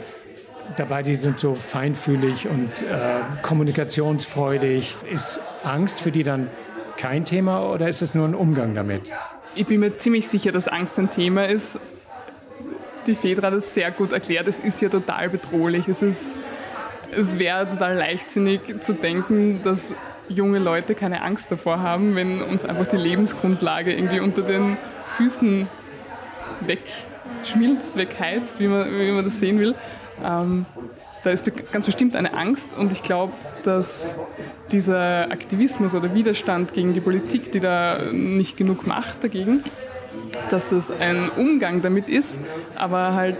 [0.76, 4.96] dabei, die sind so feinfühlig und äh, kommunikationsfreudig.
[5.12, 6.48] Ist Angst für die dann
[6.96, 9.12] kein Thema oder ist es nur ein Umgang damit?
[9.54, 11.78] Ich bin mir ziemlich sicher, dass Angst ein Thema ist.
[13.06, 14.46] Die Fedra hat es sehr gut erklärt.
[14.46, 15.88] Es ist ja total bedrohlich.
[15.88, 19.94] Es, es wäre total leichtsinnig zu denken, dass
[20.28, 24.76] junge Leute keine Angst davor haben, wenn uns einfach die Lebensgrundlage irgendwie unter den
[25.16, 25.66] Füßen
[26.60, 29.74] wegschmilzt, wegheizt, wie man, wie man das sehen will.
[30.24, 30.66] Ähm,
[31.22, 34.16] da ist ganz bestimmt eine Angst und ich glaube, dass
[34.72, 39.62] dieser Aktivismus oder Widerstand gegen die Politik, die da nicht genug macht dagegen,
[40.50, 42.40] dass das ein Umgang damit ist,
[42.74, 43.36] aber halt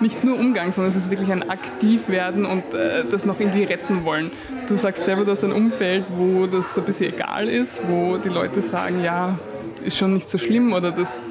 [0.00, 4.06] nicht nur Umgang, sondern es ist wirklich ein Aktivwerden und äh, das noch irgendwie retten
[4.06, 4.30] wollen.
[4.66, 8.16] Du sagst selber, du hast ein Umfeld, wo das so ein bisschen egal ist, wo
[8.16, 9.38] die Leute sagen, ja,
[9.84, 11.22] ist schon nicht so schlimm oder das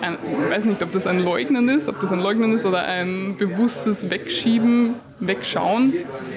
[0.00, 2.84] ein, ich weiß nicht, ob das ein Leugnen ist, ob das ein Leugnen ist oder
[2.84, 5.92] ein bewusstes Wegschieben, Wegschauen.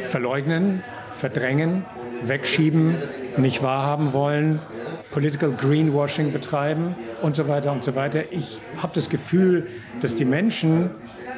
[0.09, 0.83] Verleugnen,
[1.15, 1.85] verdrängen,
[2.23, 2.95] wegschieben,
[3.37, 4.59] nicht wahrhaben wollen,
[5.11, 8.23] Political Greenwashing betreiben und so weiter und so weiter.
[8.31, 9.67] Ich habe das Gefühl,
[9.99, 10.91] dass die Menschen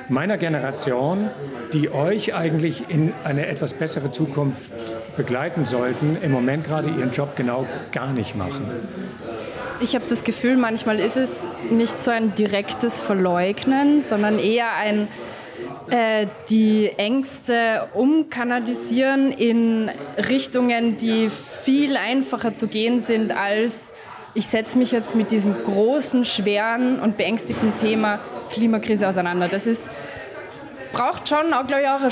[0.09, 1.29] meiner Generation,
[1.73, 4.71] die euch eigentlich in eine etwas bessere Zukunft
[5.17, 8.67] begleiten sollten, im Moment gerade ihren Job genau gar nicht machen.
[9.83, 11.31] Ich habe das Gefühl, manchmal ist es
[11.69, 15.09] nicht so ein direktes Verleugnen, sondern eher ein
[15.89, 19.91] äh, die Ängste umkanalisieren in
[20.29, 23.93] Richtungen, die viel einfacher zu gehen sind als
[24.35, 28.19] ich setze mich jetzt mit diesem großen, schweren und beängstigten Thema
[28.51, 29.49] Klimakrise auseinander.
[29.49, 29.91] Das ist,
[30.93, 32.09] braucht schon, glaube ich, auch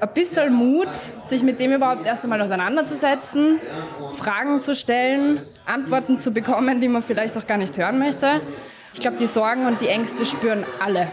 [0.00, 0.88] ein bisschen Mut,
[1.22, 3.60] sich mit dem überhaupt erst einmal auseinanderzusetzen,
[4.14, 8.40] Fragen zu stellen, Antworten zu bekommen, die man vielleicht auch gar nicht hören möchte.
[8.94, 11.08] Ich glaube, die Sorgen und die Ängste spüren alle.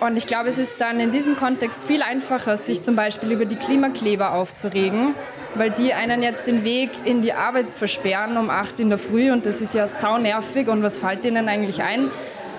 [0.00, 3.44] Und ich glaube, es ist dann in diesem Kontext viel einfacher, sich zum Beispiel über
[3.44, 5.14] die Klimakleber aufzuregen,
[5.56, 9.30] weil die einen jetzt den Weg in die Arbeit versperren um 8 in der Früh
[9.32, 12.10] und das ist ja sau nervig und was fällt ihnen eigentlich ein?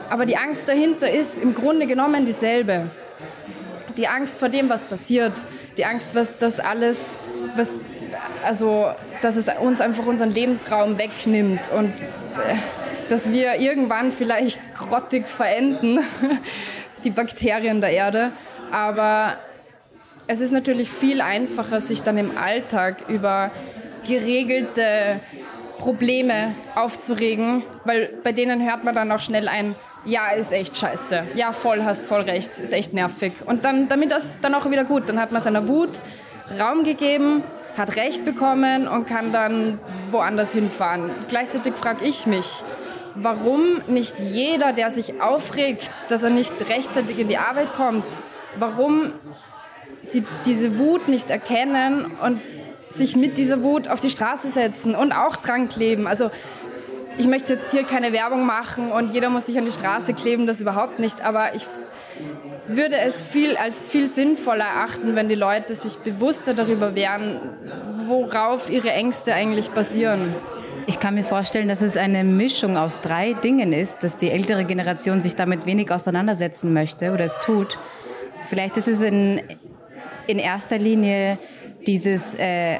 [0.10, 2.90] Aber die Angst dahinter ist im Grunde genommen dieselbe
[4.00, 5.34] die Angst vor dem, was passiert,
[5.76, 7.20] die Angst, was das alles,
[7.58, 7.70] was,
[8.46, 12.56] also, dass es uns einfach unseren Lebensraum wegnimmt und äh,
[13.10, 16.00] dass wir irgendwann vielleicht grottig verenden,
[17.04, 18.32] die Bakterien der Erde.
[18.72, 19.36] Aber
[20.28, 23.52] es ist natürlich viel einfacher, sich dann im Alltag über
[24.08, 25.20] geregelte
[25.78, 31.24] Probleme aufzuregen, weil bei denen hört man dann auch schnell ein, ja, ist echt scheiße.
[31.36, 33.34] Ja, voll, hast voll recht, ist echt nervig.
[33.46, 35.92] Und dann, damit das dann auch wieder gut, dann hat man seiner Wut
[36.60, 37.44] Raum gegeben,
[37.78, 41.12] hat Recht bekommen und kann dann woanders hinfahren.
[41.28, 42.64] Gleichzeitig frage ich mich,
[43.14, 48.06] warum nicht jeder, der sich aufregt, dass er nicht rechtzeitig in die Arbeit kommt,
[48.58, 49.14] warum
[50.02, 52.42] sie diese Wut nicht erkennen und
[52.90, 56.08] sich mit dieser Wut auf die Straße setzen und auch dran kleben.
[56.08, 56.32] Also
[57.20, 60.48] ich möchte jetzt hier keine Werbung machen und jeder muss sich an die Straße kleben,
[60.48, 61.20] das überhaupt nicht.
[61.22, 61.68] Aber ich
[62.70, 67.42] würde es viel, als viel sinnvoller erachten, wenn die Leute sich bewusster darüber wären,
[68.08, 70.34] worauf ihre Ängste eigentlich basieren.
[70.88, 74.64] Ich kann mir vorstellen, dass es eine Mischung aus drei Dingen ist, dass die ältere
[74.64, 77.78] Generation sich damit wenig auseinandersetzen möchte oder es tut.
[78.48, 79.42] Vielleicht ist es in,
[80.26, 81.38] in erster Linie
[81.86, 82.80] dieses äh,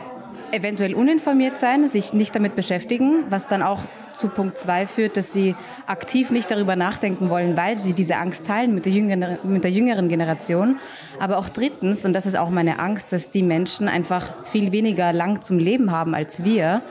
[0.54, 3.80] eventuell uninformiert sein, sich nicht damit beschäftigen, was dann auch
[4.14, 5.56] zu Punkt 2 führt, dass sie
[5.88, 9.72] aktiv nicht darüber nachdenken wollen, weil sie diese Angst teilen mit der, jüngeren, mit der
[9.72, 10.80] jüngeren Generation.
[11.20, 15.14] Aber auch drittens, und das ist auch meine Angst, dass die Menschen einfach viel weniger
[15.14, 16.82] lang zum Leben haben als wir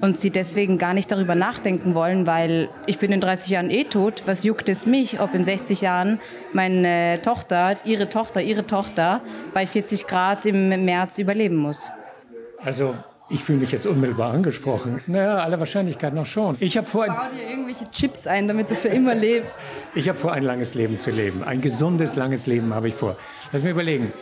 [0.00, 3.84] und sie deswegen gar nicht darüber nachdenken wollen, weil ich bin in 30 Jahren eh
[3.84, 4.22] tot.
[4.26, 6.20] Was juckt es mich, ob in 60 Jahren
[6.52, 9.22] meine Tochter, ihre Tochter, ihre Tochter
[9.54, 11.90] bei 40 Grad im März überleben muss?
[12.62, 12.94] Also
[13.28, 15.00] ich fühle mich jetzt unmittelbar angesprochen.
[15.06, 16.56] Naja, aller Wahrscheinlichkeit noch schon.
[16.60, 19.56] Ich habe vor, ein, Bau dir irgendwelche Chips ein, damit du für immer lebst.
[19.94, 21.42] ich habe vor, ein langes Leben zu leben.
[21.42, 23.16] Ein gesundes, langes Leben habe ich vor.
[23.50, 24.12] Lass mir überlegen.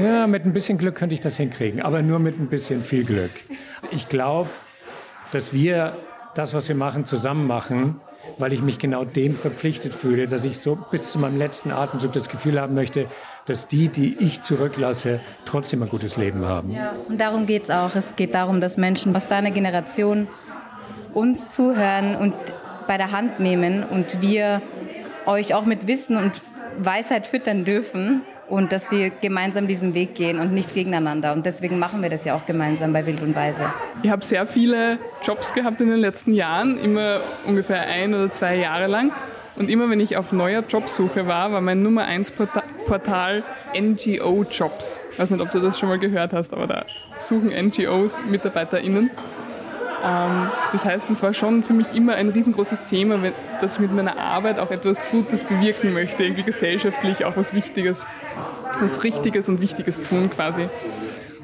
[0.00, 3.04] Ja, mit ein bisschen Glück könnte ich das hinkriegen, aber nur mit ein bisschen viel
[3.04, 3.32] Glück.
[3.90, 4.48] Ich glaube,
[5.32, 5.96] dass wir
[6.34, 8.00] das, was wir machen, zusammen machen,
[8.38, 12.12] weil ich mich genau dem verpflichtet fühle, dass ich so bis zu meinem letzten Atemzug
[12.12, 13.06] das Gefühl haben möchte,
[13.46, 16.70] dass die, die ich zurücklasse, trotzdem ein gutes Leben haben.
[16.70, 17.94] Ja, und darum geht es auch.
[17.94, 20.28] Es geht darum, dass Menschen aus deiner Generation
[21.14, 22.34] uns zuhören und
[22.86, 24.62] bei der Hand nehmen und wir
[25.26, 26.40] euch auch mit Wissen und
[26.78, 31.32] Weisheit füttern dürfen und dass wir gemeinsam diesen Weg gehen und nicht gegeneinander.
[31.32, 33.72] Und deswegen machen wir das ja auch gemeinsam bei Wild und Weise.
[34.02, 38.56] Ich habe sehr viele Jobs gehabt in den letzten Jahren, immer ungefähr ein oder zwei
[38.56, 39.12] Jahre lang.
[39.56, 42.32] Und immer wenn ich auf neuer Jobsuche war, war mein Nummer 1
[42.86, 43.42] Portal
[43.78, 45.00] NGO Jobs.
[45.12, 46.84] Ich weiß nicht, ob du das schon mal gehört hast, aber da
[47.18, 49.10] suchen NGOs MitarbeiterInnen.
[50.02, 53.92] Ähm, das heißt, das war schon für mich immer ein riesengroßes Thema, dass ich mit
[53.92, 58.06] meiner Arbeit auch etwas Gutes bewirken möchte, irgendwie gesellschaftlich auch was Wichtiges,
[58.80, 60.68] was Richtiges und Wichtiges tun quasi.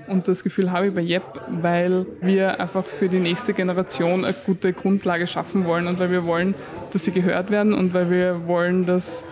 [0.07, 4.35] Und das Gefühl habe ich bei JEP, weil wir einfach für die nächste Generation eine
[4.35, 6.55] gute Grundlage schaffen wollen und weil wir wollen,
[6.93, 9.25] dass sie gehört werden und weil wir wollen, dass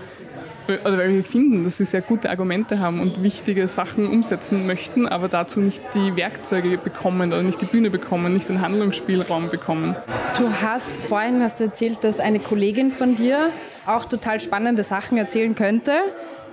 [0.69, 5.07] oder weil wir finden, dass sie sehr gute Argumente haben und wichtige Sachen umsetzen möchten,
[5.07, 9.97] aber dazu nicht die Werkzeuge bekommen oder nicht die Bühne bekommen, nicht den Handlungsspielraum bekommen.
[10.39, 13.49] Du hast vorhin hast du erzählt, dass eine Kollegin von dir
[13.87, 15.93] auch total spannende Sachen erzählen könnte.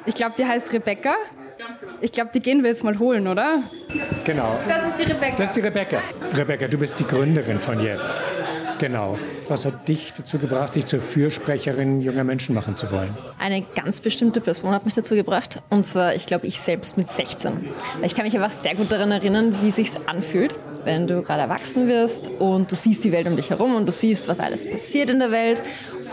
[0.05, 1.15] Ich glaube, die heißt Rebecca.
[2.01, 3.61] Ich glaube, die gehen wir jetzt mal holen, oder?
[4.25, 4.57] Genau.
[4.67, 5.35] Das ist die Rebecca.
[5.37, 5.99] Das ist die Rebecca.
[6.35, 7.99] Rebecca, du bist die Gründerin von JEP.
[8.81, 9.15] Genau.
[9.47, 13.15] Was hat dich dazu gebracht, dich zur Fürsprecherin junger Menschen machen zu wollen?
[13.37, 15.61] Eine ganz bestimmte Person hat mich dazu gebracht.
[15.69, 17.63] Und zwar, ich glaube, ich selbst mit 16.
[18.01, 21.87] Ich kann mich einfach sehr gut daran erinnern, wie sich anfühlt, wenn du gerade erwachsen
[21.87, 25.11] wirst und du siehst die Welt um dich herum und du siehst, was alles passiert
[25.11, 25.61] in der Welt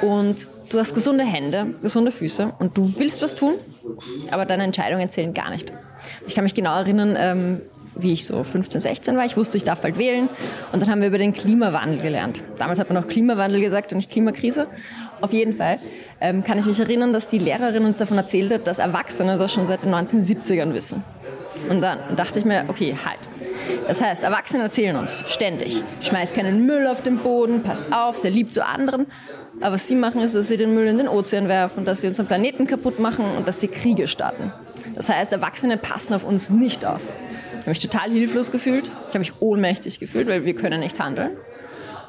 [0.02, 3.54] und du hast gesunde Hände, gesunde Füße und du willst was tun,
[4.30, 5.72] aber deine Entscheidungen zählen gar nicht.
[6.26, 7.62] Ich kann mich genau erinnern, ähm,
[7.98, 9.24] wie ich so 15, 16 war.
[9.24, 10.28] Ich wusste, ich darf bald wählen.
[10.72, 12.42] Und dann haben wir über den Klimawandel gelernt.
[12.58, 14.66] Damals hat man noch Klimawandel gesagt und nicht Klimakrise.
[15.20, 15.78] Auf jeden Fall
[16.20, 19.52] ähm, kann ich mich erinnern, dass die Lehrerin uns davon erzählt hat, dass Erwachsene das
[19.52, 21.02] schon seit den 1970ern wissen.
[21.68, 23.28] Und dann dachte ich mir, okay, halt.
[23.86, 28.30] Das heißt, Erwachsene erzählen uns ständig, schmeiß keinen Müll auf den Boden, pass auf, sei
[28.30, 29.06] lieb zu anderen.
[29.60, 32.06] Aber was sie machen, ist, dass sie den Müll in den Ozean werfen, dass sie
[32.06, 34.52] unseren Planeten kaputt machen und dass sie Kriege starten.
[34.94, 37.02] Das heißt, Erwachsene passen auf uns nicht auf
[37.68, 38.86] habe mich total hilflos gefühlt.
[38.86, 41.32] Ich habe mich ohnmächtig gefühlt, weil wir können nicht handeln.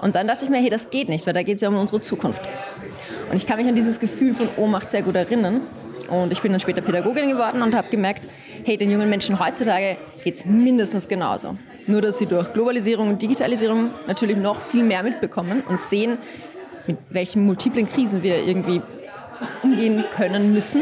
[0.02, 1.76] Und dann dachte ich mir, hey, das geht nicht, weil da geht es ja um
[1.76, 2.41] unsere Zukunft.
[3.30, 5.62] Und ich kann mich an dieses Gefühl von Ohnmacht sehr gut erinnern.
[6.10, 8.24] Und ich bin dann später Pädagogin geworden und habe gemerkt,
[8.63, 11.58] hey, den jungen Menschen heutzutage geht es mindestens genauso.
[11.88, 16.17] Nur, dass sie durch Globalisierung und Digitalisierung natürlich noch viel mehr mitbekommen und sehen,
[16.88, 18.82] mit welchen multiplen Krisen wir irgendwie
[19.62, 20.82] umgehen können müssen.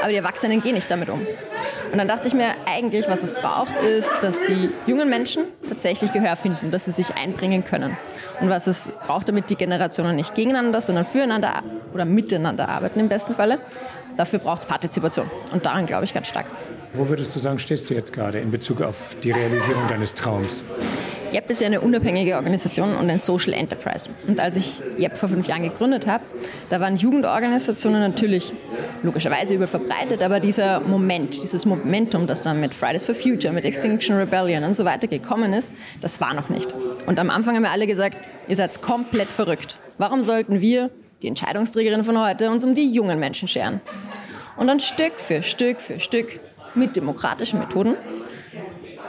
[0.00, 1.20] Aber die Erwachsenen gehen nicht damit um.
[1.94, 6.10] Und dann dachte ich mir, eigentlich, was es braucht, ist, dass die jungen Menschen tatsächlich
[6.10, 7.96] Gehör finden, dass sie sich einbringen können.
[8.40, 13.08] Und was es braucht, damit die Generationen nicht gegeneinander, sondern füreinander oder miteinander arbeiten im
[13.08, 13.60] besten Falle,
[14.16, 15.30] dafür braucht es Partizipation.
[15.52, 16.46] Und daran glaube ich ganz stark.
[16.94, 20.64] Wo würdest du sagen, stehst du jetzt gerade in Bezug auf die Realisierung deines Traums?
[21.34, 24.08] JEP ist ja eine unabhängige Organisation und ein Social Enterprise.
[24.28, 26.22] Und als ich JEP vor fünf Jahren gegründet habe,
[26.70, 28.52] da waren Jugendorganisationen natürlich
[29.02, 34.16] logischerweise überverbreitet, aber dieser Moment, dieses Momentum, das dann mit Fridays for Future, mit Extinction
[34.16, 36.72] Rebellion und so weiter gekommen ist, das war noch nicht.
[37.06, 39.76] Und am Anfang haben wir alle gesagt, ihr seid komplett verrückt.
[39.98, 43.80] Warum sollten wir, die Entscheidungsträgerinnen von heute, uns um die jungen Menschen scheren?
[44.56, 46.38] Und dann Stück für Stück für Stück
[46.76, 47.96] mit demokratischen Methoden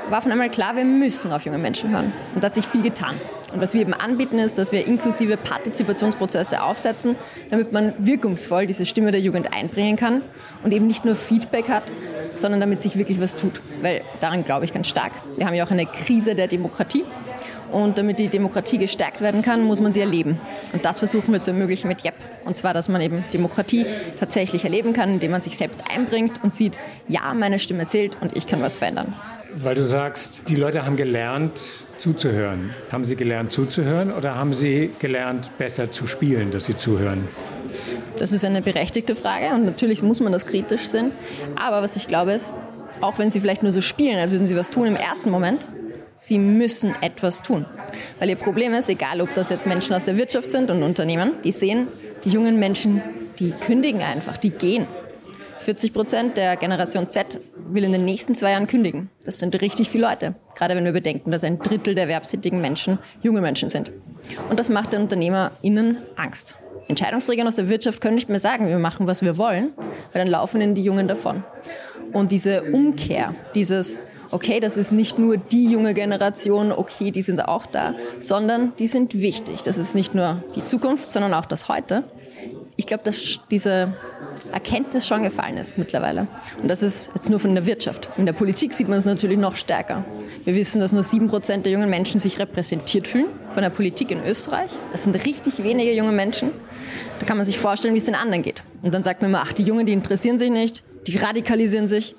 [0.09, 2.11] war von einmal klar, wir müssen auf junge Menschen hören.
[2.33, 3.15] Und da hat sich viel getan.
[3.53, 7.15] Und was wir eben anbieten, ist, dass wir inklusive Partizipationsprozesse aufsetzen,
[7.49, 10.21] damit man wirkungsvoll diese Stimme der Jugend einbringen kann
[10.63, 11.83] und eben nicht nur Feedback hat,
[12.35, 13.61] sondern damit sich wirklich was tut.
[13.81, 15.13] Weil daran glaube ich ganz stark.
[15.37, 17.05] Wir haben ja auch eine Krise der Demokratie.
[17.71, 20.39] Und damit die Demokratie gestärkt werden kann, muss man sie erleben.
[20.71, 22.13] Und das versuchen wir zu ermöglichen mit JEP.
[22.45, 23.85] Und zwar, dass man eben Demokratie
[24.19, 28.35] tatsächlich erleben kann, indem man sich selbst einbringt und sieht, ja, meine Stimme zählt und
[28.37, 29.15] ich kann was verändern.
[29.57, 32.73] Weil du sagst, die Leute haben gelernt zuzuhören.
[32.91, 37.27] Haben sie gelernt zuzuhören oder haben sie gelernt besser zu spielen, dass sie zuhören?
[38.17, 41.11] Das ist eine berechtigte Frage und natürlich muss man das kritisch sehen.
[41.55, 42.53] Aber was ich glaube ist,
[42.99, 45.67] auch wenn sie vielleicht nur so spielen, als würden sie was tun im ersten Moment,
[46.19, 47.65] sie müssen etwas tun.
[48.19, 51.31] Weil ihr Problem ist, egal ob das jetzt Menschen aus der Wirtschaft sind und Unternehmen,
[51.45, 51.87] die sehen,
[52.25, 53.01] die jungen Menschen,
[53.39, 54.85] die kündigen einfach, die gehen.
[55.65, 59.09] 40 Prozent der Generation Z will in den nächsten zwei Jahren kündigen.
[59.25, 60.35] Das sind richtig viele Leute.
[60.55, 63.91] Gerade wenn wir bedenken, dass ein Drittel der erwerbstätigen Menschen junge Menschen sind.
[64.47, 66.57] Und das macht den UnternehmerInnen Angst.
[66.87, 69.71] Entscheidungsträgern aus der Wirtschaft können nicht mehr sagen, wir machen, was wir wollen,
[70.13, 71.43] weil dann laufen ihnen die Jungen davon.
[72.13, 73.97] Und diese Umkehr, dieses,
[74.29, 78.87] okay, das ist nicht nur die junge Generation, okay, die sind auch da, sondern die
[78.87, 79.63] sind wichtig.
[79.63, 82.03] Das ist nicht nur die Zukunft, sondern auch das Heute.
[82.77, 83.93] Ich glaube, dass diese
[84.51, 86.27] Erkenntnis schon gefallen ist mittlerweile.
[86.61, 88.09] Und das ist jetzt nur von der Wirtschaft.
[88.17, 90.03] In der Politik sieht man es natürlich noch stärker.
[90.43, 94.21] Wir wissen, dass nur 7% der jungen Menschen sich repräsentiert fühlen von der Politik in
[94.25, 94.71] Österreich.
[94.91, 96.51] Das sind richtig wenige junge Menschen.
[97.19, 98.63] Da kann man sich vorstellen, wie es den anderen geht.
[98.81, 102.15] Und dann sagt man immer, ach, die Jungen, die interessieren sich nicht, die radikalisieren sich.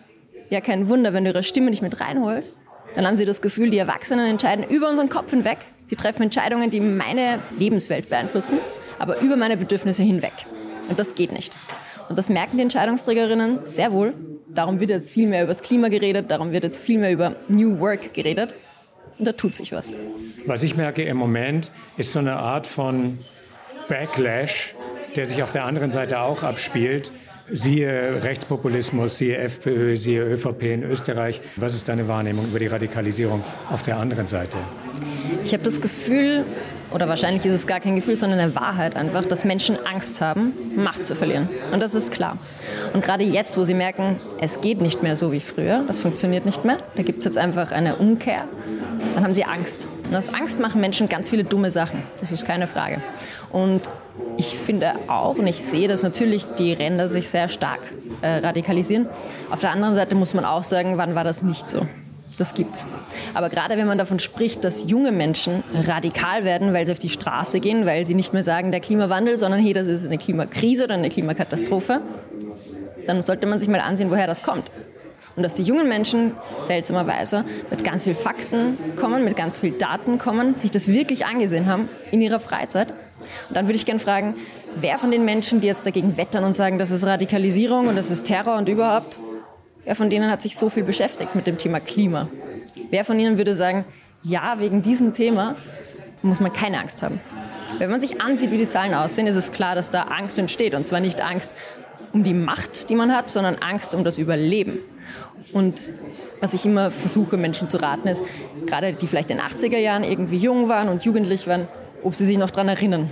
[0.48, 2.58] Ja, kein Wunder, wenn du ihre Stimme nicht mit reinholst,
[2.94, 5.58] dann haben sie das Gefühl, die Erwachsenen entscheiden über unseren Kopf hinweg.
[5.88, 8.58] Sie treffen Entscheidungen, die meine Lebenswelt beeinflussen,
[8.98, 10.32] aber über meine Bedürfnisse hinweg.
[10.88, 11.54] Und das geht nicht.
[12.08, 14.14] Und das merken die Entscheidungsträgerinnen sehr wohl.
[14.48, 17.36] Darum wird jetzt viel mehr über das Klima geredet, darum wird jetzt viel mehr über
[17.48, 18.54] New Work geredet.
[19.18, 19.92] Und da tut sich was.
[20.46, 23.18] Was ich merke im Moment, ist so eine Art von
[23.88, 24.74] Backlash,
[25.14, 27.12] der sich auf der anderen Seite auch abspielt.
[27.52, 31.40] Siehe Rechtspopulismus, siehe FPÖ, siehe ÖVP in Österreich.
[31.54, 34.56] Was ist deine Wahrnehmung über die Radikalisierung auf der anderen Seite?
[35.44, 36.44] Ich habe das Gefühl,
[36.92, 40.54] oder wahrscheinlich ist es gar kein Gefühl, sondern eine Wahrheit einfach, dass Menschen Angst haben,
[40.74, 41.48] Macht zu verlieren.
[41.72, 42.36] Und das ist klar.
[42.94, 46.46] Und gerade jetzt, wo sie merken, es geht nicht mehr so wie früher, das funktioniert
[46.46, 48.44] nicht mehr, da gibt es jetzt einfach eine Umkehr,
[49.14, 49.86] dann haben sie Angst.
[50.08, 52.02] Und aus Angst machen Menschen ganz viele dumme Sachen.
[52.20, 53.00] Das ist keine Frage.
[53.50, 53.82] Und
[54.36, 57.80] ich finde auch und ich sehe, dass natürlich die Ränder sich sehr stark
[58.20, 59.08] äh, radikalisieren.
[59.50, 61.86] Auf der anderen Seite muss man auch sagen, wann war das nicht so?
[62.38, 62.84] Das gibt's.
[63.32, 67.08] Aber gerade wenn man davon spricht, dass junge Menschen radikal werden, weil sie auf die
[67.08, 70.84] Straße gehen, weil sie nicht mehr sagen, der Klimawandel, sondern hey, das ist eine Klimakrise
[70.84, 72.02] oder eine Klimakatastrophe,
[73.06, 74.70] dann sollte man sich mal ansehen, woher das kommt.
[75.34, 80.18] Und dass die jungen Menschen seltsamerweise mit ganz viel Fakten kommen, mit ganz viel Daten
[80.18, 82.88] kommen, sich das wirklich angesehen haben in ihrer Freizeit.
[83.48, 84.34] Und dann würde ich gerne fragen,
[84.76, 88.10] wer von den Menschen, die jetzt dagegen wettern und sagen, das ist Radikalisierung und das
[88.10, 89.18] ist Terror und überhaupt,
[89.86, 92.28] Wer von denen hat sich so viel beschäftigt mit dem Thema Klima?
[92.90, 93.84] Wer von ihnen würde sagen,
[94.24, 95.54] ja, wegen diesem Thema
[96.22, 97.20] muss man keine Angst haben?
[97.78, 100.74] Wenn man sich ansieht, wie die Zahlen aussehen, ist es klar, dass da Angst entsteht.
[100.74, 101.54] Und zwar nicht Angst
[102.12, 104.80] um die Macht, die man hat, sondern Angst um das Überleben.
[105.52, 105.92] Und
[106.40, 108.24] was ich immer versuche, Menschen zu raten, ist,
[108.66, 111.68] gerade die vielleicht in den 80er Jahren irgendwie jung waren und jugendlich waren,
[112.02, 113.10] ob sie sich noch daran erinnern,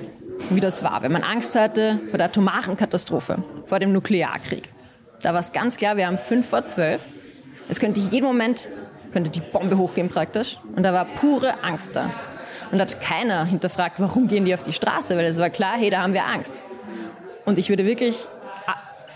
[0.51, 4.68] wie das war, wenn man Angst hatte vor der atomaren Katastrophe, vor dem Nuklearkrieg.
[5.23, 7.03] Da war es ganz klar, wir haben fünf vor zwölf.
[7.68, 8.68] Es könnte jeden Moment,
[9.12, 10.59] könnte die Bombe hochgehen praktisch.
[10.77, 12.11] Und da war pure Angst da.
[12.70, 15.90] Und hat keiner hinterfragt, warum gehen die auf die Straße, weil es war klar, hey,
[15.90, 16.61] da haben wir Angst.
[17.44, 18.27] Und ich würde wirklich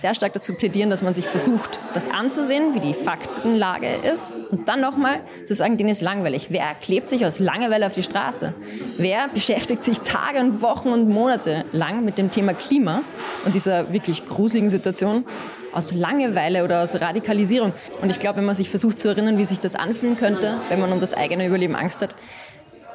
[0.00, 4.68] sehr stark dazu plädieren, dass man sich versucht, das anzusehen, wie die Faktenlage ist und
[4.68, 6.46] dann nochmal zu sagen, denen ist langweilig.
[6.50, 8.54] Wer klebt sich aus Langeweile auf die Straße?
[8.96, 13.02] Wer beschäftigt sich Tage und Wochen und Monate lang mit dem Thema Klima
[13.44, 15.24] und dieser wirklich gruseligen Situation
[15.72, 17.72] aus Langeweile oder aus Radikalisierung?
[18.00, 20.78] Und ich glaube, wenn man sich versucht zu erinnern, wie sich das anfühlen könnte, wenn
[20.80, 22.14] man um das eigene Überleben Angst hat,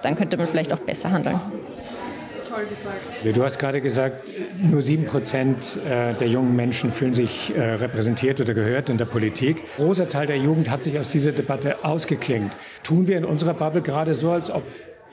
[0.03, 1.39] dann könnte man vielleicht auch besser handeln
[2.53, 3.35] toll gesagt.
[3.37, 8.39] Du hast gerade gesagt, nur sieben Prozent äh, der jungen Menschen fühlen sich äh, repräsentiert
[8.41, 9.63] oder gehört in der Politik.
[9.77, 12.51] Ein großer Teil der Jugend hat sich aus dieser Debatte ausgeklingt.
[12.83, 14.63] Tun wir in unserer Bubble gerade so, als ob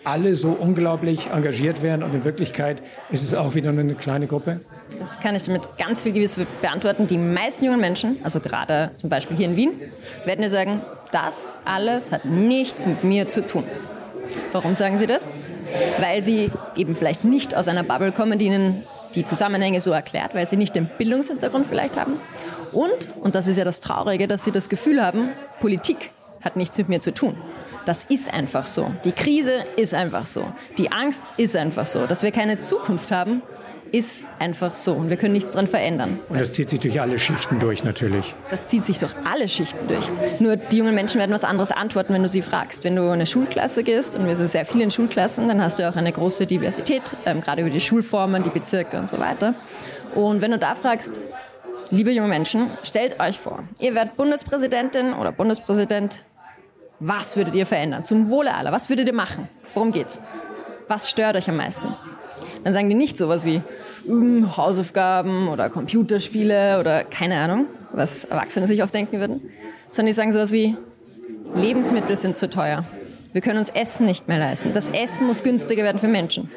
[0.03, 4.27] alle so unglaublich engagiert wären und in Wirklichkeit ist es auch wieder nur eine kleine
[4.27, 4.61] Gruppe?
[4.99, 7.07] Das kann ich mit ganz viel Gewiss beantworten.
[7.07, 9.73] Die meisten jungen Menschen, also gerade zum Beispiel hier in Wien,
[10.25, 10.81] werden dir sagen,
[11.13, 13.65] das alles hat nichts mit mir zu tun.
[14.53, 15.29] Warum sagen sie das?
[15.99, 20.35] Weil sie eben vielleicht nicht aus einer Bubble kommen, die ihnen die Zusammenhänge so erklärt,
[20.35, 22.15] weil sie nicht den Bildungshintergrund vielleicht haben.
[22.73, 26.11] Und, und das ist ja das Traurige, dass sie das Gefühl haben, Politik
[26.41, 27.37] hat nichts mit mir zu tun.
[27.87, 28.93] Das ist einfach so.
[29.05, 30.45] Die Krise ist einfach so.
[30.79, 32.07] Die Angst ist einfach so.
[32.07, 33.43] Dass wir keine Zukunft haben,
[33.93, 36.19] ist einfach so und wir können nichts daran verändern.
[36.29, 38.35] Und das zieht sich durch alle Schichten durch natürlich.
[38.51, 40.09] Das zieht sich durch alle Schichten durch.
[40.41, 42.85] Nur die jungen Menschen werden was anderes antworten, wenn du sie fragst.
[42.85, 45.79] Wenn du in eine Schulklasse gehst, und wir sind sehr viele in Schulklassen, dann hast
[45.79, 49.55] du auch eine große Diversität, ähm, gerade über die Schulformen, die Bezirke und so weiter.
[50.15, 51.21] Und wenn du da fragst,
[51.91, 56.25] liebe junge Menschen, stellt euch vor, ihr werdet Bundespräsidentin oder Bundespräsident,
[56.99, 58.05] was würdet ihr verändern?
[58.05, 59.49] Zum Wohle aller, was würdet ihr machen?
[59.75, 60.21] Worum geht's?
[60.89, 61.87] Was stört euch am meisten?
[62.65, 63.63] Dann sagen die nicht sowas wie
[64.07, 69.41] hm, Hausaufgaben oder Computerspiele oder keine Ahnung, was Erwachsene sich oft denken würden,
[69.91, 70.77] sondern die sagen sowas wie
[71.55, 72.85] Lebensmittel sind zu teuer.
[73.33, 74.73] Wir können uns Essen nicht mehr leisten.
[74.73, 76.51] Das Essen muss günstiger werden für Menschen.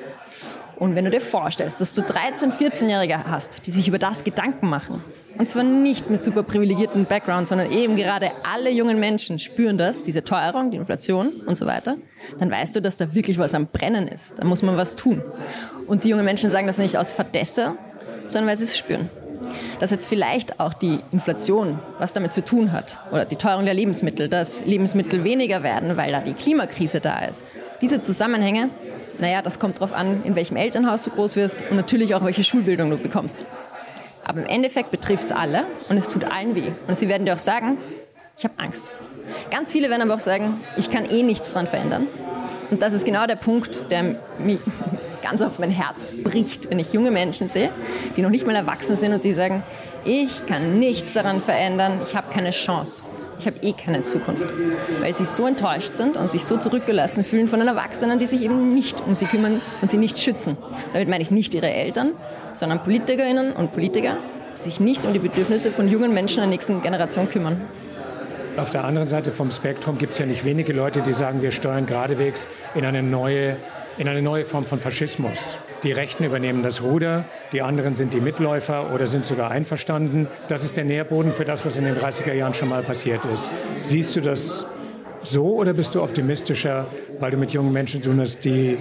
[0.75, 4.69] Und wenn du dir vorstellst, dass du 13-, 14-Jährige hast, die sich über das Gedanken
[4.69, 5.03] machen,
[5.37, 10.03] und zwar nicht mit super privilegierten Background, sondern eben gerade alle jungen Menschen spüren das,
[10.03, 11.97] diese Teuerung, die Inflation und so weiter,
[12.39, 14.39] dann weißt du, dass da wirklich was am Brennen ist.
[14.39, 15.23] Da muss man was tun.
[15.87, 17.75] Und die jungen Menschen sagen das nicht aus Verdesse,
[18.25, 19.09] sondern weil sie es spüren.
[19.79, 23.73] Dass jetzt vielleicht auch die Inflation was damit zu tun hat oder die Teuerung der
[23.73, 27.43] Lebensmittel, dass Lebensmittel weniger werden, weil da die Klimakrise da ist.
[27.81, 28.69] Diese Zusammenhänge,
[29.19, 32.43] naja, das kommt darauf an, in welchem Elternhaus du groß wirst und natürlich auch, welche
[32.43, 33.45] Schulbildung du bekommst.
[34.23, 36.71] Aber im Endeffekt betrifft es alle und es tut allen weh.
[36.87, 37.77] Und sie werden dir auch sagen,
[38.37, 38.93] ich habe Angst.
[39.51, 42.07] Ganz viele werden aber auch sagen, ich kann eh nichts daran verändern.
[42.71, 44.59] Und das ist genau der Punkt, der mich
[45.21, 47.69] ganz auf mein Herz bricht, wenn ich junge Menschen sehe,
[48.15, 49.63] die noch nicht mal erwachsen sind und die sagen,
[50.05, 53.05] ich kann nichts daran verändern, ich habe keine Chance.
[53.43, 54.53] Ich habe eh keine Zukunft,
[55.01, 58.41] weil sie so enttäuscht sind und sich so zurückgelassen fühlen von den Erwachsenen, die sich
[58.41, 60.55] eben nicht um sie kümmern und sie nicht schützen.
[60.93, 62.13] Damit meine ich nicht ihre Eltern,
[62.53, 64.15] sondern Politikerinnen und Politiker,
[64.55, 67.59] die sich nicht um die Bedürfnisse von jungen Menschen der nächsten Generation kümmern.
[68.55, 71.51] Auf der anderen Seite vom Spektrum gibt es ja nicht wenige Leute, die sagen, wir
[71.51, 73.57] steuern geradewegs in eine neue,
[73.97, 75.57] in eine neue Form von Faschismus.
[75.83, 80.27] Die Rechten übernehmen das Ruder, die anderen sind die Mitläufer oder sind sogar einverstanden.
[80.47, 83.51] Das ist der Nährboden für das, was in den 30er Jahren schon mal passiert ist.
[83.81, 84.65] Siehst du das
[85.23, 86.87] so oder bist du optimistischer,
[87.19, 88.77] weil du mit jungen Menschen tun hast, die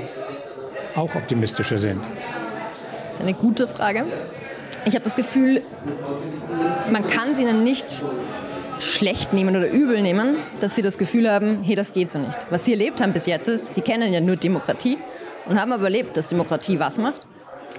[0.95, 2.01] auch optimistischer sind?
[3.09, 4.05] Das ist eine gute Frage.
[4.85, 5.63] Ich habe das Gefühl,
[6.93, 8.01] man kann sie ihnen nicht
[8.79, 12.39] schlecht nehmen oder übel nehmen, dass sie das Gefühl haben, hey, das geht so nicht.
[12.51, 14.99] Was sie erlebt haben bis jetzt ist, sie kennen ja nur Demokratie
[15.47, 17.23] und haben aber erlebt, dass Demokratie was macht?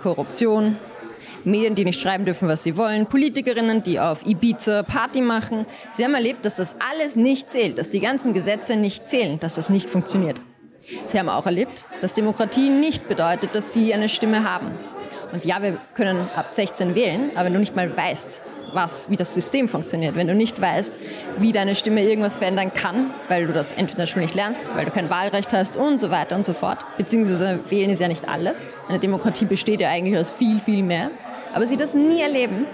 [0.01, 0.77] Korruption,
[1.45, 5.65] Medien, die nicht schreiben dürfen, was sie wollen, Politikerinnen, die auf Ibiza Party machen.
[5.91, 9.55] Sie haben erlebt, dass das alles nicht zählt, dass die ganzen Gesetze nicht zählen, dass
[9.55, 10.39] das nicht funktioniert.
[11.05, 14.71] Sie haben auch erlebt, dass Demokratie nicht bedeutet, dass sie eine Stimme haben.
[15.31, 18.43] Und ja, wir können ab 16 wählen, aber wenn du nicht mal weißt,
[18.73, 20.99] was, wie das System funktioniert, wenn du nicht weißt,
[21.39, 24.91] wie deine Stimme irgendwas verändern kann, weil du das entweder schon nicht lernst, weil du
[24.91, 26.79] kein Wahlrecht hast und so weiter und so fort.
[26.97, 28.73] Beziehungsweise wählen ist ja nicht alles.
[28.87, 31.11] Eine Demokratie besteht ja eigentlich aus viel, viel mehr.
[31.53, 32.65] Aber sie das nie erleben,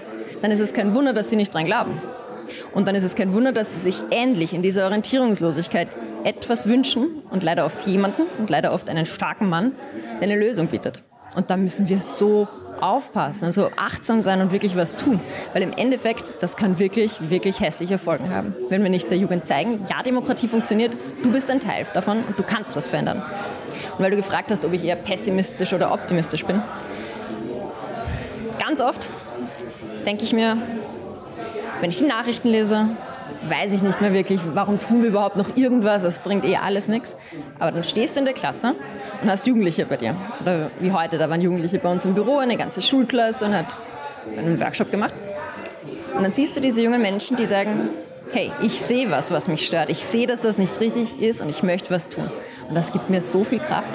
[0.42, 2.00] dann ist es kein Wunder, dass sie nicht dran glauben.
[2.72, 5.88] Und dann ist es kein Wunder, dass sie sich endlich in dieser Orientierungslosigkeit
[6.24, 9.72] etwas wünschen und leider oft jemanden und leider oft einen starken Mann,
[10.20, 11.02] der eine Lösung bietet.
[11.34, 12.48] Und da müssen wir so
[12.82, 15.20] aufpassen, also achtsam sein und wirklich was tun.
[15.52, 18.54] Weil im Endeffekt, das kann wirklich, wirklich hässliche Folgen haben.
[18.68, 22.38] Wenn wir nicht der Jugend zeigen, ja, Demokratie funktioniert, du bist ein Teil davon und
[22.38, 23.22] du kannst was verändern.
[23.96, 26.62] Und weil du gefragt hast, ob ich eher pessimistisch oder optimistisch bin.
[28.58, 29.08] Ganz oft
[30.06, 30.56] denke ich mir,
[31.80, 32.88] wenn ich die Nachrichten lese,
[33.42, 36.88] weiß ich nicht mehr wirklich, warum tun wir überhaupt noch irgendwas, es bringt eh alles
[36.88, 37.16] nichts.
[37.58, 38.74] Aber dann stehst du in der Klasse
[39.22, 40.14] und hast Jugendliche bei dir.
[40.40, 43.76] Oder wie heute, da waren Jugendliche bei uns im Büro, eine ganze Schulklasse und hat
[44.36, 45.14] einen Workshop gemacht.
[46.14, 47.90] Und dann siehst du diese jungen Menschen, die sagen,
[48.32, 49.90] hey, ich sehe was, was mich stört.
[49.90, 52.30] Ich sehe, dass das nicht richtig ist und ich möchte was tun.
[52.68, 53.88] Und das gibt mir so viel Kraft.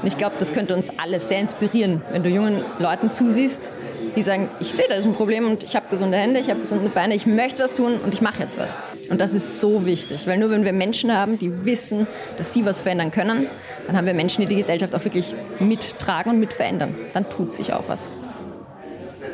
[0.00, 3.70] Und ich glaube, das könnte uns alle sehr inspirieren, wenn du jungen Leuten zusiehst,
[4.16, 6.60] die sagen, ich sehe, da ist ein Problem und ich habe gesunde Hände, ich habe
[6.60, 8.76] gesunde Beine, ich möchte was tun und ich mache jetzt was.
[9.08, 12.06] Und das ist so wichtig, weil nur wenn wir Menschen haben, die wissen,
[12.36, 13.46] dass sie was verändern können,
[13.86, 16.94] dann haben wir Menschen, die die Gesellschaft auch wirklich mittragen und mitverändern.
[17.12, 18.10] Dann tut sich auch was.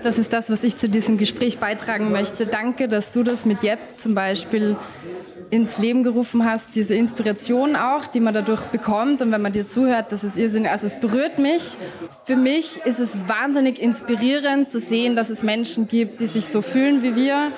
[0.03, 2.47] Das ist das, was ich zu diesem Gespräch beitragen möchte.
[2.47, 4.77] Danke, dass du das mit Jeb zum Beispiel
[5.51, 9.23] ins Leben gerufen hast, diese Inspiration auch, die man dadurch bekommt.
[9.23, 10.71] Und wenn man dir zuhört, das ist irrsinnig.
[10.71, 11.77] Also es berührt mich.
[12.25, 16.63] Für mich ist es wahnsinnig inspirierend zu sehen, dass es Menschen gibt, die sich so
[16.63, 17.53] fühlen wie wir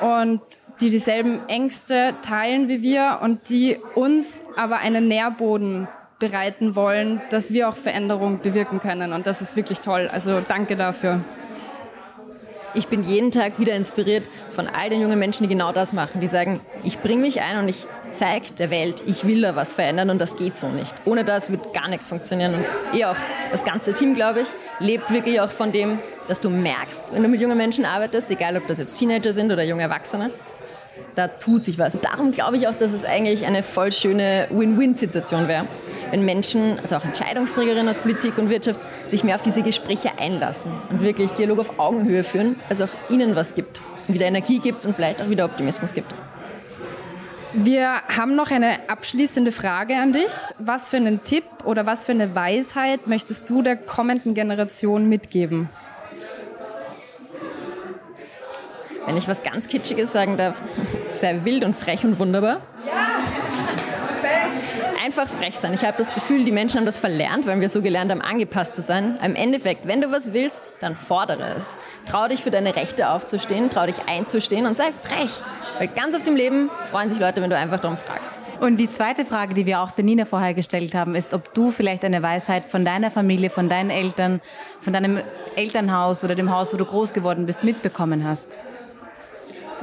[0.00, 0.40] und
[0.80, 7.52] die dieselben Ängste teilen wie wir und die uns aber einen Nährboden bereiten wollen, dass
[7.52, 9.12] wir auch Veränderung bewirken können.
[9.12, 10.08] Und das ist wirklich toll.
[10.12, 11.20] Also danke dafür.
[12.78, 16.20] Ich bin jeden Tag wieder inspiriert von all den jungen Menschen, die genau das machen.
[16.20, 19.72] Die sagen, ich bringe mich ein und ich zeige der Welt, ich will da was
[19.72, 20.94] verändern und das geht so nicht.
[21.04, 22.54] Ohne das wird gar nichts funktionieren.
[22.54, 22.64] Und
[22.96, 23.16] eh auch
[23.50, 24.48] das ganze Team, glaube ich,
[24.78, 25.98] lebt wirklich auch von dem,
[26.28, 29.50] dass du merkst, wenn du mit jungen Menschen arbeitest, egal ob das jetzt Teenager sind
[29.50, 30.30] oder junge Erwachsene,
[31.14, 31.98] da tut sich was.
[32.00, 35.66] Darum glaube ich auch, dass es eigentlich eine voll schöne Win-Win-Situation wäre,
[36.10, 40.70] wenn Menschen, also auch Entscheidungsträgerinnen aus Politik und Wirtschaft, sich mehr auf diese Gespräche einlassen
[40.90, 44.94] und wirklich Dialog auf Augenhöhe führen, also auch ihnen was gibt, wieder Energie gibt und
[44.94, 46.14] vielleicht auch wieder Optimismus gibt.
[47.54, 50.30] Wir haben noch eine abschließende Frage an dich.
[50.58, 55.70] Was für einen Tipp oder was für eine Weisheit möchtest du der kommenden Generation mitgeben?
[59.08, 60.60] Wenn ich was ganz Kitschiges sagen darf,
[61.12, 62.60] sehr wild und frech und wunderbar.
[62.86, 63.22] Ja!
[65.02, 65.72] Einfach frech sein.
[65.72, 68.74] Ich habe das Gefühl, die Menschen haben das verlernt, weil wir so gelernt haben, angepasst
[68.74, 69.18] zu sein.
[69.24, 71.74] Im Endeffekt, wenn du was willst, dann fordere es.
[72.04, 75.30] Trau dich für deine Rechte aufzustehen, trau dich einzustehen und sei frech.
[75.78, 78.38] Weil ganz auf dem Leben freuen sich Leute, wenn du einfach darum fragst.
[78.60, 81.70] Und die zweite Frage, die wir auch der Nina vorher gestellt haben, ist, ob du
[81.70, 84.42] vielleicht eine Weisheit von deiner Familie, von deinen Eltern,
[84.82, 85.22] von deinem
[85.56, 88.58] Elternhaus oder dem Haus, wo du groß geworden bist, mitbekommen hast.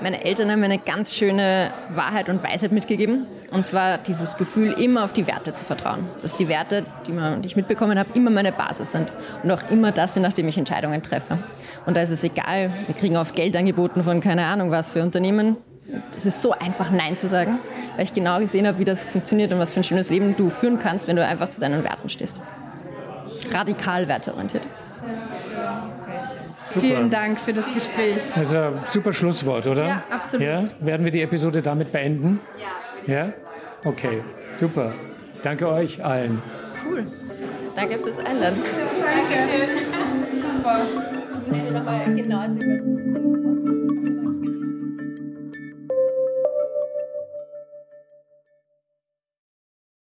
[0.02, 3.28] Meine Eltern haben mir eine ganz schöne Wahrheit und Weisheit mitgegeben.
[3.52, 6.06] Und zwar dieses Gefühl, immer auf die Werte zu vertrauen.
[6.22, 9.12] Dass die Werte, die, man, die ich mitbekommen habe, immer meine Basis sind.
[9.43, 11.38] Und auch immer das sind, nachdem ich Entscheidungen treffe.
[11.86, 15.02] Und da ist es egal, wir kriegen oft Geld angeboten von keine Ahnung was für
[15.02, 15.56] Unternehmen.
[16.16, 17.60] Es ist so einfach, Nein zu sagen,
[17.96, 20.50] weil ich genau gesehen habe, wie das funktioniert und was für ein schönes Leben du
[20.50, 22.41] führen kannst, wenn du einfach zu deinen Werten stehst.
[23.54, 24.68] Radikal werteorientiert.
[26.76, 26.88] Super.
[26.88, 28.21] Vielen Dank für das Gespräch.
[28.36, 29.88] Also super Schlusswort, oder?
[29.88, 30.45] Ja, absolut.
[30.45, 30.61] Ja?
[30.82, 32.41] Werden wir die Episode damit beenden?
[33.07, 33.13] Ja.
[33.13, 33.34] Ja?
[33.86, 34.21] Okay,
[34.51, 34.93] super.
[35.41, 36.41] Danke euch allen.
[36.86, 37.05] Cool.
[37.76, 38.61] Danke fürs Einladen.
[39.01, 39.78] Dankeschön.
[40.57, 40.80] Super.
[41.34, 43.34] Jetzt müsste ich nochmal genau erzählen, was ist